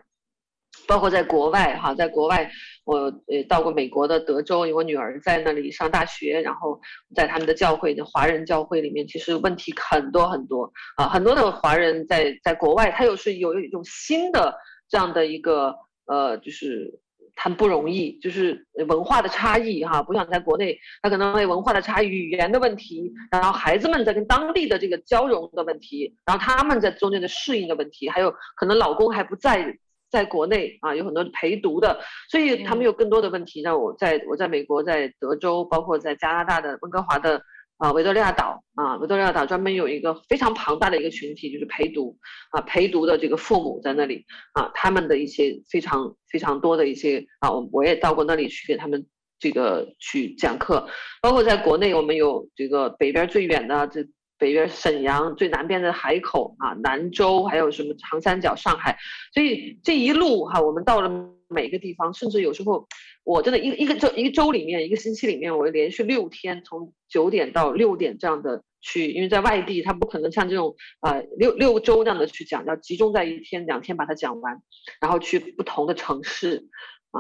[0.87, 2.51] 包括在国外哈，在国外
[2.85, 2.97] 我
[3.27, 6.79] 呃到过美国的德州，有我女儿在那里上大学，然后
[7.15, 14.55] 在他们的教会的华人教会里面，其实问题很多很多啊，很多的华人在在国外，他又是有一种新的。
[14.91, 15.73] 这样的一个
[16.05, 16.99] 呃，就是
[17.37, 29.77] 很不容易，就是文化的差异哈，不像在国内，他可能会文化的差异、语言的问题，然后孩子们在跟当地的这个交融的问题，然后他们在中间的适应的问题，还有可能老公还不在
[30.11, 31.99] 在国内啊，有很多陪读的，
[32.29, 33.61] 所以他们有更多的问题。
[33.61, 37.41] 让我在我在美国，在德州，包括在加拿大的温哥华的。
[37.77, 42.15] 啊，维多利亚岛啊，维多利亚岛专门有一个非常庞大的一个群体，就是陪读
[42.51, 49.07] 啊，陪读的这个父母在那里啊，他们的一些非常非常多的一些啊，我我也到过那里去给他们
[49.39, 50.87] 这个去讲课，
[51.23, 54.01] 包括在国内，我们有这个北边最远的这
[54.41, 58.97] 北边沈阳，最南边的海口啊，兰州，还有什么长三角、上海，
[59.33, 61.29] 所以这一路哈、我们到了。
[61.53, 62.87] 每个地方，甚至有时候，
[63.25, 74.61] 我真的一个一个周一个周里面，一个星期里面，我连续六天从九点到六点这样的去，因为在外地，他不可能像这种啊、呃、六六周这样的去讲，要集中在一天两天把它讲完，
[75.01, 76.69] 然后去不同的城市。
[77.11, 77.19] 啊，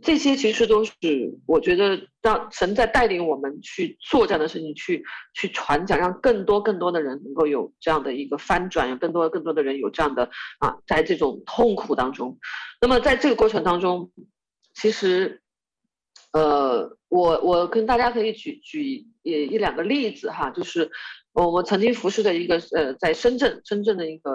[0.00, 0.92] 这些其实都是
[1.46, 5.04] 我觉得让神在带领我们去做这样的事情，去
[5.34, 12.38] 去传讲，让更多更多的人能够有这样的一个翻转，有更多更多的人有这样的啊，在这种痛苦当中。
[12.80, 14.10] 那么在这个过程当中，
[14.74, 15.42] 其实，
[16.32, 20.90] 呃，我我跟大家可以举举一一两个例子哈，就是
[21.34, 24.30] 我我曾经服侍的一个呃，在深圳深圳的一个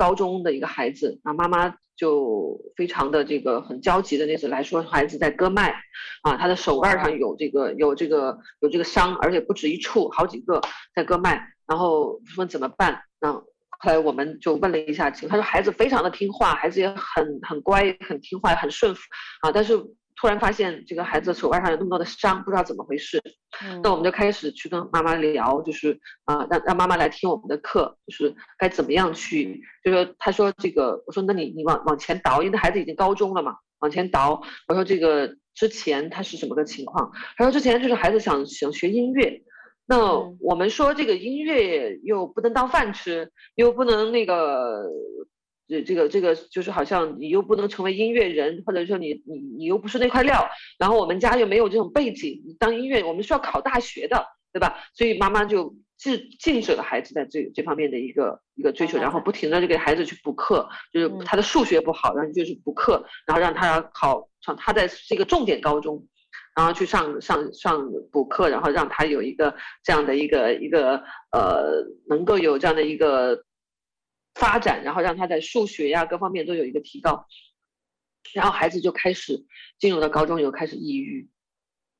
[0.00, 1.74] 高中的一个孩子，啊，妈妈。
[2.00, 5.70] 就非常的这个很焦急的那次来说，孩子在割脉，
[6.22, 10.62] 啊，他的手腕上有这个有这个有这个伤，而且不止一处，好几个
[10.94, 11.46] 在割脉。
[11.66, 13.02] 然后问怎么办？
[13.20, 19.02] 然后后来我们就问了一下，他说孩子非常的听话，孩子也很很乖，很听话，很顺服，
[19.42, 19.78] 啊，但是。
[20.20, 23.18] 突然发现这个孩子手腕上有那么多的伤，不知道怎么回事。
[23.64, 29.62] 嗯、那我们就开始去跟妈妈聊，就是啊、呃，让让妈妈来听我们的课，就是该怎么样去。
[29.82, 34.42] 就说他说这个，我说那你你往往前倒，因为孩子已经高中了嘛，往前倒。
[34.68, 37.10] 我说这个之前他是什么个情况？
[37.38, 39.42] 他说之前就是孩子想想学音乐，
[39.86, 44.84] 那我们说这个音乐又不能当饭吃，又不能那个。
[45.70, 50.50] 这这个这个就是好像你又不能成为音乐人，或者说你你你又不是那块料，
[50.80, 54.76] 然后我们家又没有这种背景，当音乐我们需要考大学的，对吧？
[54.94, 66.04] 所以妈妈就禁禁止了孩子在这这方面的一个一个追求，然后不停的就给孩子去补课，就是他的数学不好，然后就是补课，然后让他考上他在这个重点高中，
[66.56, 69.54] 然后去上上上补课，然后让他有一个
[69.84, 70.96] 这样的一个一个
[71.30, 73.44] 呃能够有这样的一个。
[74.34, 77.26] 发展，然后让他在数学呀各方面都有一个提高。
[78.32, 79.46] 然后孩子就开始
[79.78, 81.28] 进入到高中以后开始抑郁。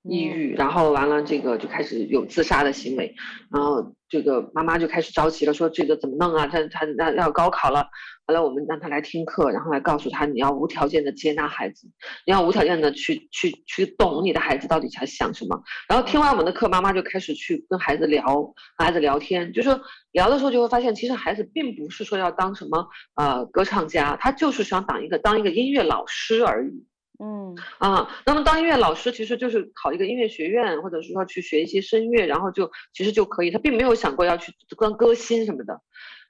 [0.02, 3.14] 抑郁，然后完了，这个就开始有自杀的行为，
[3.52, 6.46] 然后这个妈妈就开始着急了，说这个怎么弄啊？
[6.46, 7.86] 他他那要高考了，
[8.26, 11.86] 后来我们让他来听课，然后来告诉他，你要无条件的接纳孩子，
[12.26, 15.62] 你要无条件的去去去懂你的孩子到底在想什么。
[15.86, 19.78] 然后听完我们的课，妈妈就开始去跟孩子聊，和孩子聊天，就说
[20.12, 26.86] 聊的时候就会发现，其实孩子并不是说要当什么呃歌唱家，他就是想当一个当一个音乐老师而已。
[27.22, 33.50] 嗯啊，那么当音乐老师其实就是考一个音乐学院，或者是说去学一些声乐，然后就其实就可以。
[33.50, 35.80] 他并没有想过要去当歌星什么的。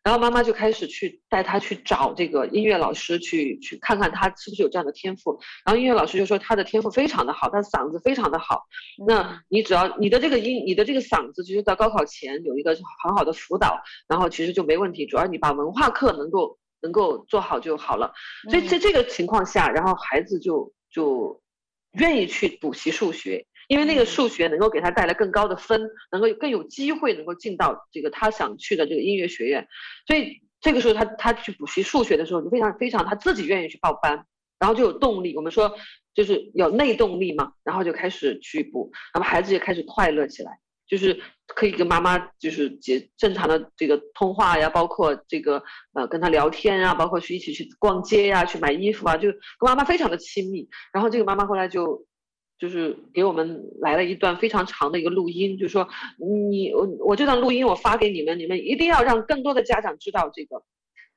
[0.03, 5.39] 然后妈妈就开始去带他去找这个音乐老师去，去去看看他是不是有这样的天赋。
[5.65, 8.65] 然后音乐老师就说他的天赋非常的好，他的嗓子非常的好。
[9.07, 12.75] 那你只要你的这个音，你的这个嗓子，其实在高考前有一个
[13.05, 13.79] 很好的辅导，
[14.09, 15.05] 然后其实就没问题。
[15.07, 18.11] 主要你把文化课能够能够做好就好了。
[18.51, 20.73] 所以在这个情况下，然后孩子就。
[20.91, 21.43] 就
[21.93, 29.67] 愿意去补习数学，因为那个数学能够给他带来更高的分，能够更有机会能够进到这个他想去的这个音乐学院。
[30.07, 34.27] 所以这个时候他他去补习数学的时候就非常非常他自己愿意去报班，
[34.59, 35.37] 然后就有动力。
[35.37, 35.75] 我们说
[36.15, 40.59] 就是有内动力嘛，然后就开始去补，那么孩子就开始快乐起来。
[40.91, 45.63] 就是可以跟妈妈就是接正常的这个通话呀，包括这个
[45.95, 50.69] 呃跟她聊天啊，包括去一起去逛街呀，去买衣服啊，就跟妈妈非常的亲密。
[50.93, 52.05] 然后这个妈妈后来就
[52.59, 55.89] 就是给我们来了一段非常长的一个录音，就说
[56.19, 60.65] 你我我这段录音我发给你们，你们一定要让更多的家长知道这个。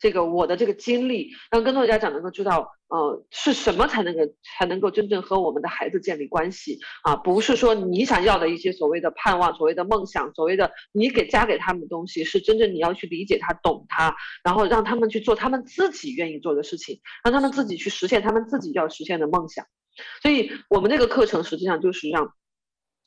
[0.04, 7.16] 这个我的这个经历，让更多的家长能够知道，呃，是什么才能够才能够真正和我们的孩子建立关系啊？
[7.16, 19.66] 不是说你想要的一些所谓的盼望、所谓的梦想、所谓的你给加给他们的东西，是真正你要去理解他、懂他，然后让他们去做他们自己愿意做的事情，让他们自己去实现他们自己要实现的梦想。
[20.22, 22.34] 所以，我们这个课程实际上就是让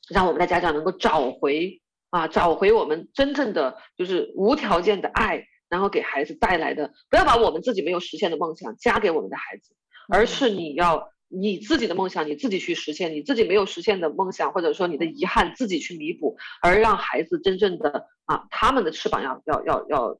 [0.09, 1.79] 让我们的家长能够找回
[2.09, 5.45] 啊，找回我们真正的就是无条件的爱。
[5.69, 9.75] 然后给孩子带来的，不要把我们自己没有实现的梦想加给我们的孩子，
[10.09, 20.19] 而是你要你自己的梦想你自己去实现，你自己没有实现的梦想或者说你的遗憾自己去弥补，而让孩子真正的啊，他们的翅膀要要要要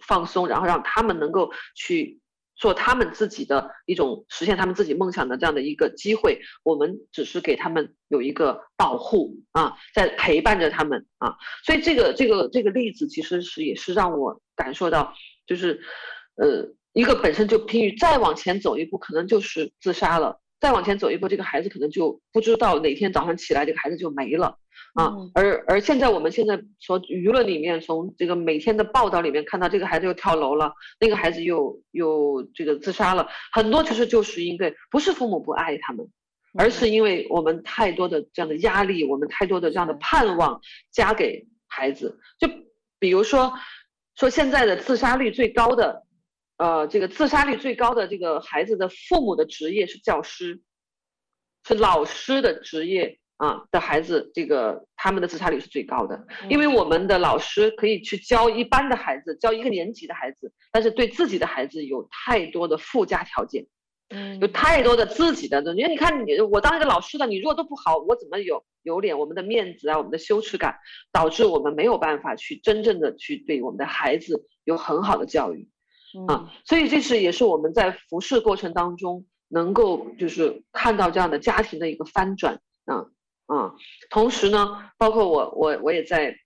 [0.00, 2.20] 放松，然后让他们能够去。
[2.56, 15.14] 做他们自己的一种实现他们自己梦想的这样的一个机会，我们只是给他们有一个保护啊，在陪伴着他们啊，所以这个这个这个例子其实是也是让我感受到，
[15.46, 15.80] 就是，
[16.36, 20.40] 呃，一个本身就疲于再往前走一步，可能就是自杀了。
[20.60, 24.58] 再往前走一步，这个孩子可能就不知道哪天早上起来，这个孩子就没了
[24.94, 25.14] 啊。
[25.34, 36.08] 而而现在我们现在从舆论里面，从这个每天的报道里面看到，这个孩子又跳楼了，那个孩子又又这个自杀了，很多其实就是因为不是父母不爱他们，
[36.58, 42.18] 而是因为我们太多的这样的压力，我们太多的这样的盼望加给孩子。
[42.38, 42.48] 就
[42.98, 43.52] 比如说，
[44.16, 46.02] 说现在的自杀率最高的。
[46.56, 50.62] 呃，这个自杀率最高的这个孩子的父母的职业是教师，
[51.66, 63.66] 是老师的职业啊的孩子，这个他们的自杀率是最高的，因为我们的老师可以去教一般的孩子，教一个年级的孩子，但是对自己的孩子有太多的附加条件，
[64.10, 65.80] 嗯，有太多的自己的东西。
[65.80, 69.18] 因为你看你，我当一个老师的，你如果都不好，我怎么有有脸？
[69.18, 70.76] 我们的面子啊，我们的羞耻感，
[71.12, 75.68] 导致我们没有办法去真正的去对我们的孩子有很好的教育。
[76.28, 83.06] 啊，所以这是也是我们在服侍过程当中能够就是看到这样的家庭的一个翻转啊
[83.46, 83.74] 啊，
[84.10, 86.36] 同时呢，包括我我我也在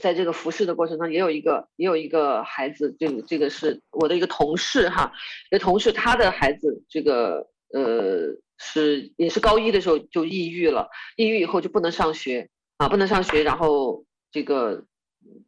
[0.00, 5.12] 在这个服侍的过程中也有一个也有一个孩子，这个这个是我的一个同事哈，
[5.50, 12.48] 一个同事他的孩子这个呃是也是高一的时候就抑郁了，抑郁以后就不能上学
[12.78, 14.84] 啊，不能上学，然后这个。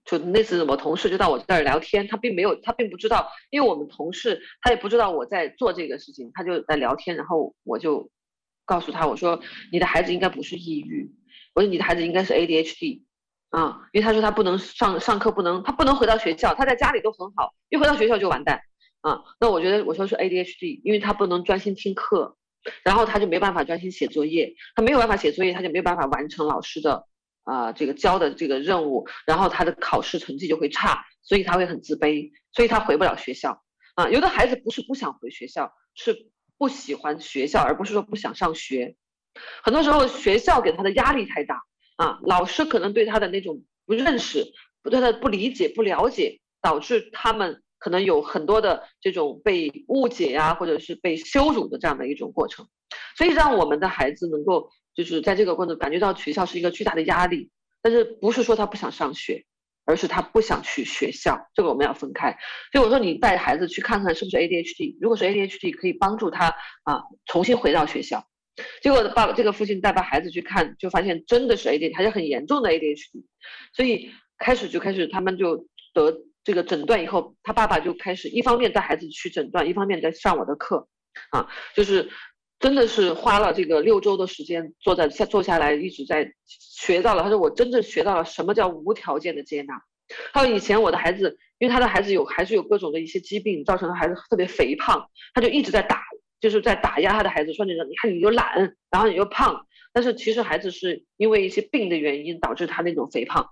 [0.05, 8.11] 就那次我同事就到我这儿聊天，他并没有，他并不知道，因为我们同事他也不知道我在做这个事情，他就在聊天，然后我就
[8.71, 9.41] 告诉他，我说
[9.73, 11.13] 你的孩子应该不是抑郁，
[11.55, 13.03] 我说你的孩子应该是 ADHD
[13.49, 18.61] 啊，因为他说他不能上上课，不能他不能回到学校，他在家里都很好，一回到学校就完蛋
[19.01, 19.21] 啊。
[19.41, 22.37] 那我觉得我说是 ADHD，因为他不能专心听课，
[22.85, 27.07] 然后他就没办法专心写作业，他没有办法写作业，他就没有办法完成老师的。
[27.43, 33.65] 啊、这个教的这个任务，然后他的考试成绩就会差，所以他会很自卑，所以他回不了学校。
[33.97, 38.97] 啊，有的孩子不是不想回学校，是不喜欢学校，而不是说不想上学。
[39.65, 41.63] 很多时候学校给他的压力太大，
[41.97, 44.45] 啊，老师可能对他的那种不认识、
[44.83, 52.69] 不对他的不理解、不了解，导致他们可能有很多的这种被误解呀、或者是被羞辱的这样的一种过程，
[53.17, 57.51] 所以让我们的孩子能够就是在这个过程感觉到学校是一个巨大的压力，
[57.81, 59.47] 但是不是说他不想上学，
[59.91, 62.39] 而是他不想去学校，这个我们要分开。
[62.73, 68.25] 所以我说你带孩子去看看是不是 ADHD，如果是 ADHD，可以帮助他啊重新回到学校。
[68.83, 73.25] 结果爸爸这个父亲带把孩子去看，就发现真的是 ADHD，还是很严重的 ADHD，
[73.75, 76.23] 所以开始就开始他们就得。
[76.43, 80.89] 这个诊断以后，他爸爸就开始一方面带孩子去诊断，一方面在上我的课，
[81.33, 82.09] 啊，就是
[82.61, 87.23] 真的是花了这个六周的时间坐在下坐下来，一直在学到了。
[87.23, 89.83] 他说我真正学到了什么叫无条件的接纳。
[90.33, 96.03] 还有以前我的孩子，因为他的孩子有还是有各种的一些疾病，造成了孩子特别肥胖，他就一直在打，
[96.41, 103.51] 就是在打压他的孩子，说你你看你又懒，然后你又胖，但是其实孩子是因为一些病的原因导致他那种肥胖。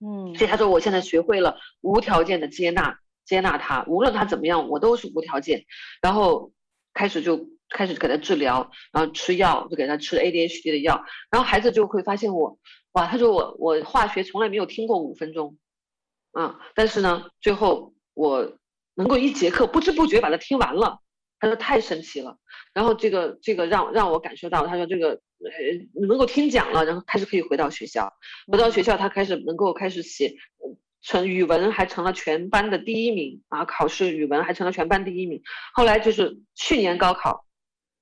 [0.00, 5.66] 嗯，所以他说我现在学会了无条件的接纳，接纳他，无论他怎么样，我都是无条件。
[6.00, 6.52] 然后
[6.94, 11.04] 开始就开始给他治疗，然后吃药，就给他吃 ADHD 的药。
[11.30, 12.58] 然后孩子就会发现我，
[12.92, 15.56] 哇，他说我我化学从来没有听过五分钟，
[16.32, 18.58] 啊，但是呢，最后我
[18.94, 20.98] 能够一节课不知不觉把它听完了。
[21.38, 22.36] 他说太神奇了，
[22.74, 28.12] 然后这个这个让让我感受到，他说这个呃能够听讲了，然后开始可以回到学校，
[28.52, 30.34] 回到学校他开始能够开始写，
[31.00, 35.40] 成语文还成了全班的第一名啊，考试语文还成了全班第一名。
[35.72, 37.46] 后来就是去年高考，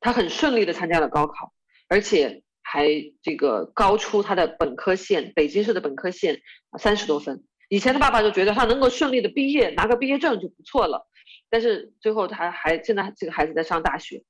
[0.01, 1.53] 他很顺利的参加了高考，
[1.89, 2.89] 而且还
[3.23, 6.41] 这个高出他的本科线，北京市的本科线
[6.79, 7.45] 三十多分。
[7.69, 11.07] 以前的爸爸就觉得他能够顺利的毕业，拿个毕业证就不错了。
[11.51, 14.25] 但是最后他还现在这个孩子在上大学，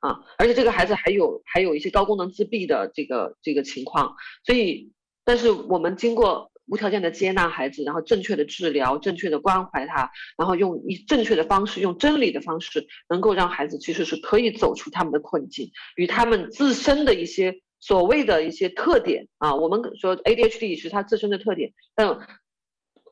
[0.00, 4.14] 啊，而且这个孩子还有还有一些高功能自闭的这个这个情况，
[4.44, 4.92] 所以，
[5.24, 22.18] 但是我们经过无条件的接纳孩子，然后正确的治疗，正确的关怀他，然后用以正确的方式，用真理的方式，能够让孩子其实是可以走出他们的困境，与他们自身的一些所谓的一些特点啊，我们说 ADHD 是他自身的特点，但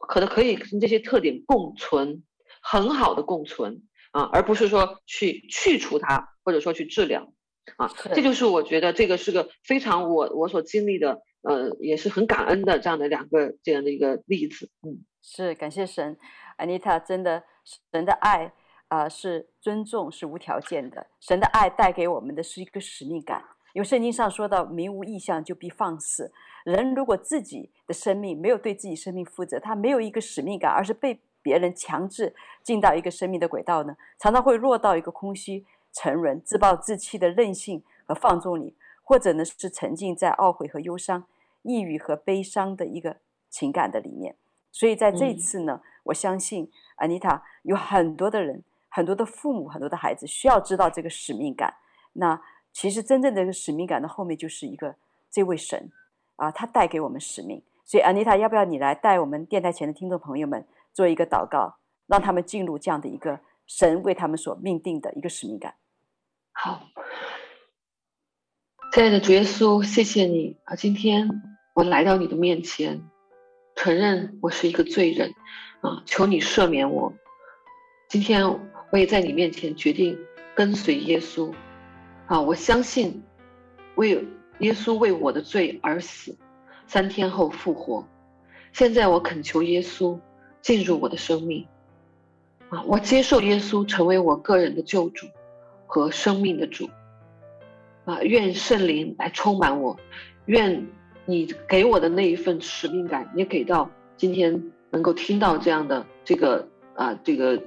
[0.08, 2.22] 可能可以跟这些特点共存。
[2.62, 7.32] 很好的共存啊，而不是说去去除它，或者说去治疗
[7.76, 14.70] 啊，这就是我觉得这个是个非常我我所经历的，呃，也是很感恩的这样的两个这样的一个例子。
[14.82, 16.16] 嗯，是感谢神
[16.58, 17.42] ，Anita 真的
[17.92, 18.52] 神的爱
[18.88, 21.06] 啊，呃，是尊重，是无条件的。
[21.20, 23.42] 神的爱带给我们的是一个使命感，
[23.72, 26.32] 因为圣经上说到“民无异象，就必放肆”。
[26.64, 31.18] 人如果自己的生命没有对自己生命负责，他没有一个使命感，而是被。
[31.42, 41.24] 别人强制进到一个生命的轨道呢，常常会落到一个空虚、沉沦、自暴自弃的任性和放纵里，或者呢是沉浸在懊悔和忧伤、
[41.62, 43.16] 抑郁和悲伤的一个
[43.48, 44.36] 情感的里面。
[44.72, 51.74] 所以在这一次呢，嗯、我相信安妮塔有很多的人、很多的父母、很多的孩子需要知道这个使命感。
[52.12, 52.40] 那
[52.72, 54.94] 其实真正的这个使命感的后面就是一个
[55.30, 55.90] 这位神
[56.36, 57.62] 啊，他带给我们使命。
[57.84, 60.64] 所以安妮塔，要不要你来带我们电台前的听众朋友们？
[60.92, 61.76] 做一个祷告，
[62.08, 65.72] 让他们进入这样的一个神为他们所命定的一个使命感。
[66.52, 66.88] 好，
[68.92, 70.76] 亲爱的主耶稣，谢谢你啊！
[70.76, 71.28] 今天
[71.74, 73.02] 我来到你的面前，
[73.76, 75.34] 承认我是一个罪人
[75.80, 77.14] 啊，求你赦免我。
[78.08, 78.46] 今天
[78.90, 80.18] 我也在你面前决定
[80.54, 81.54] 跟随耶稣
[82.26, 82.40] 啊！
[82.40, 83.22] 我相信
[83.94, 84.26] 为
[84.58, 86.36] 耶稣为我的罪而死，
[86.86, 88.06] 三天后复活。
[88.72, 90.18] 现在我恳求耶稣。
[90.62, 91.66] 进入我的生命，
[92.68, 95.26] 啊，我接受耶稣成为我个人的救主
[95.90, 96.88] 和生命的主，
[98.04, 99.98] 啊，愿圣灵来充满我，
[100.46, 100.86] 愿
[101.24, 107.60] 你给我的那一份使命感也给到今天能够听到这样的这个啊这个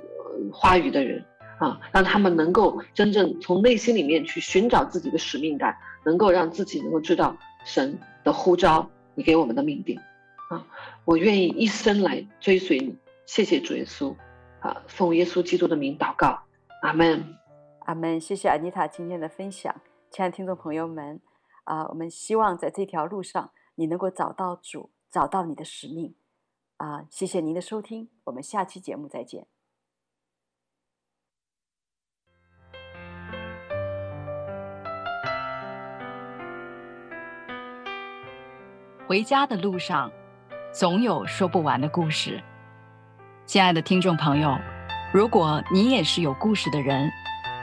[0.53, 1.25] 话语的人，
[1.59, 9.99] 啊，让他们能够真正从内心里面去寻找自己的使命感，能够让自己能够知道神的呼召，你给我们的命定。
[10.49, 10.65] 啊，
[11.03, 12.95] 我愿意一生来追随你，
[13.25, 14.15] 谢谢主耶稣，
[14.61, 16.39] 啊，奉耶稣基督的名祷告，
[16.81, 17.35] 阿门，
[17.85, 18.19] 阿门。
[18.19, 19.73] 谢谢安妮塔今天的分享，
[20.09, 21.21] 亲爱的听众朋友们，
[21.63, 26.15] 啊，我们希望在这条路上你能够找到主，找到你的使命，
[26.77, 29.47] 啊，谢谢您的收听，我们下期节目再见。
[39.07, 40.11] 回家的路上。
[40.75, 42.41] 总有说不完的故事，
[43.45, 44.57] 亲爱的听众朋友，
[45.13, 47.07] 如果你也是有故事的人，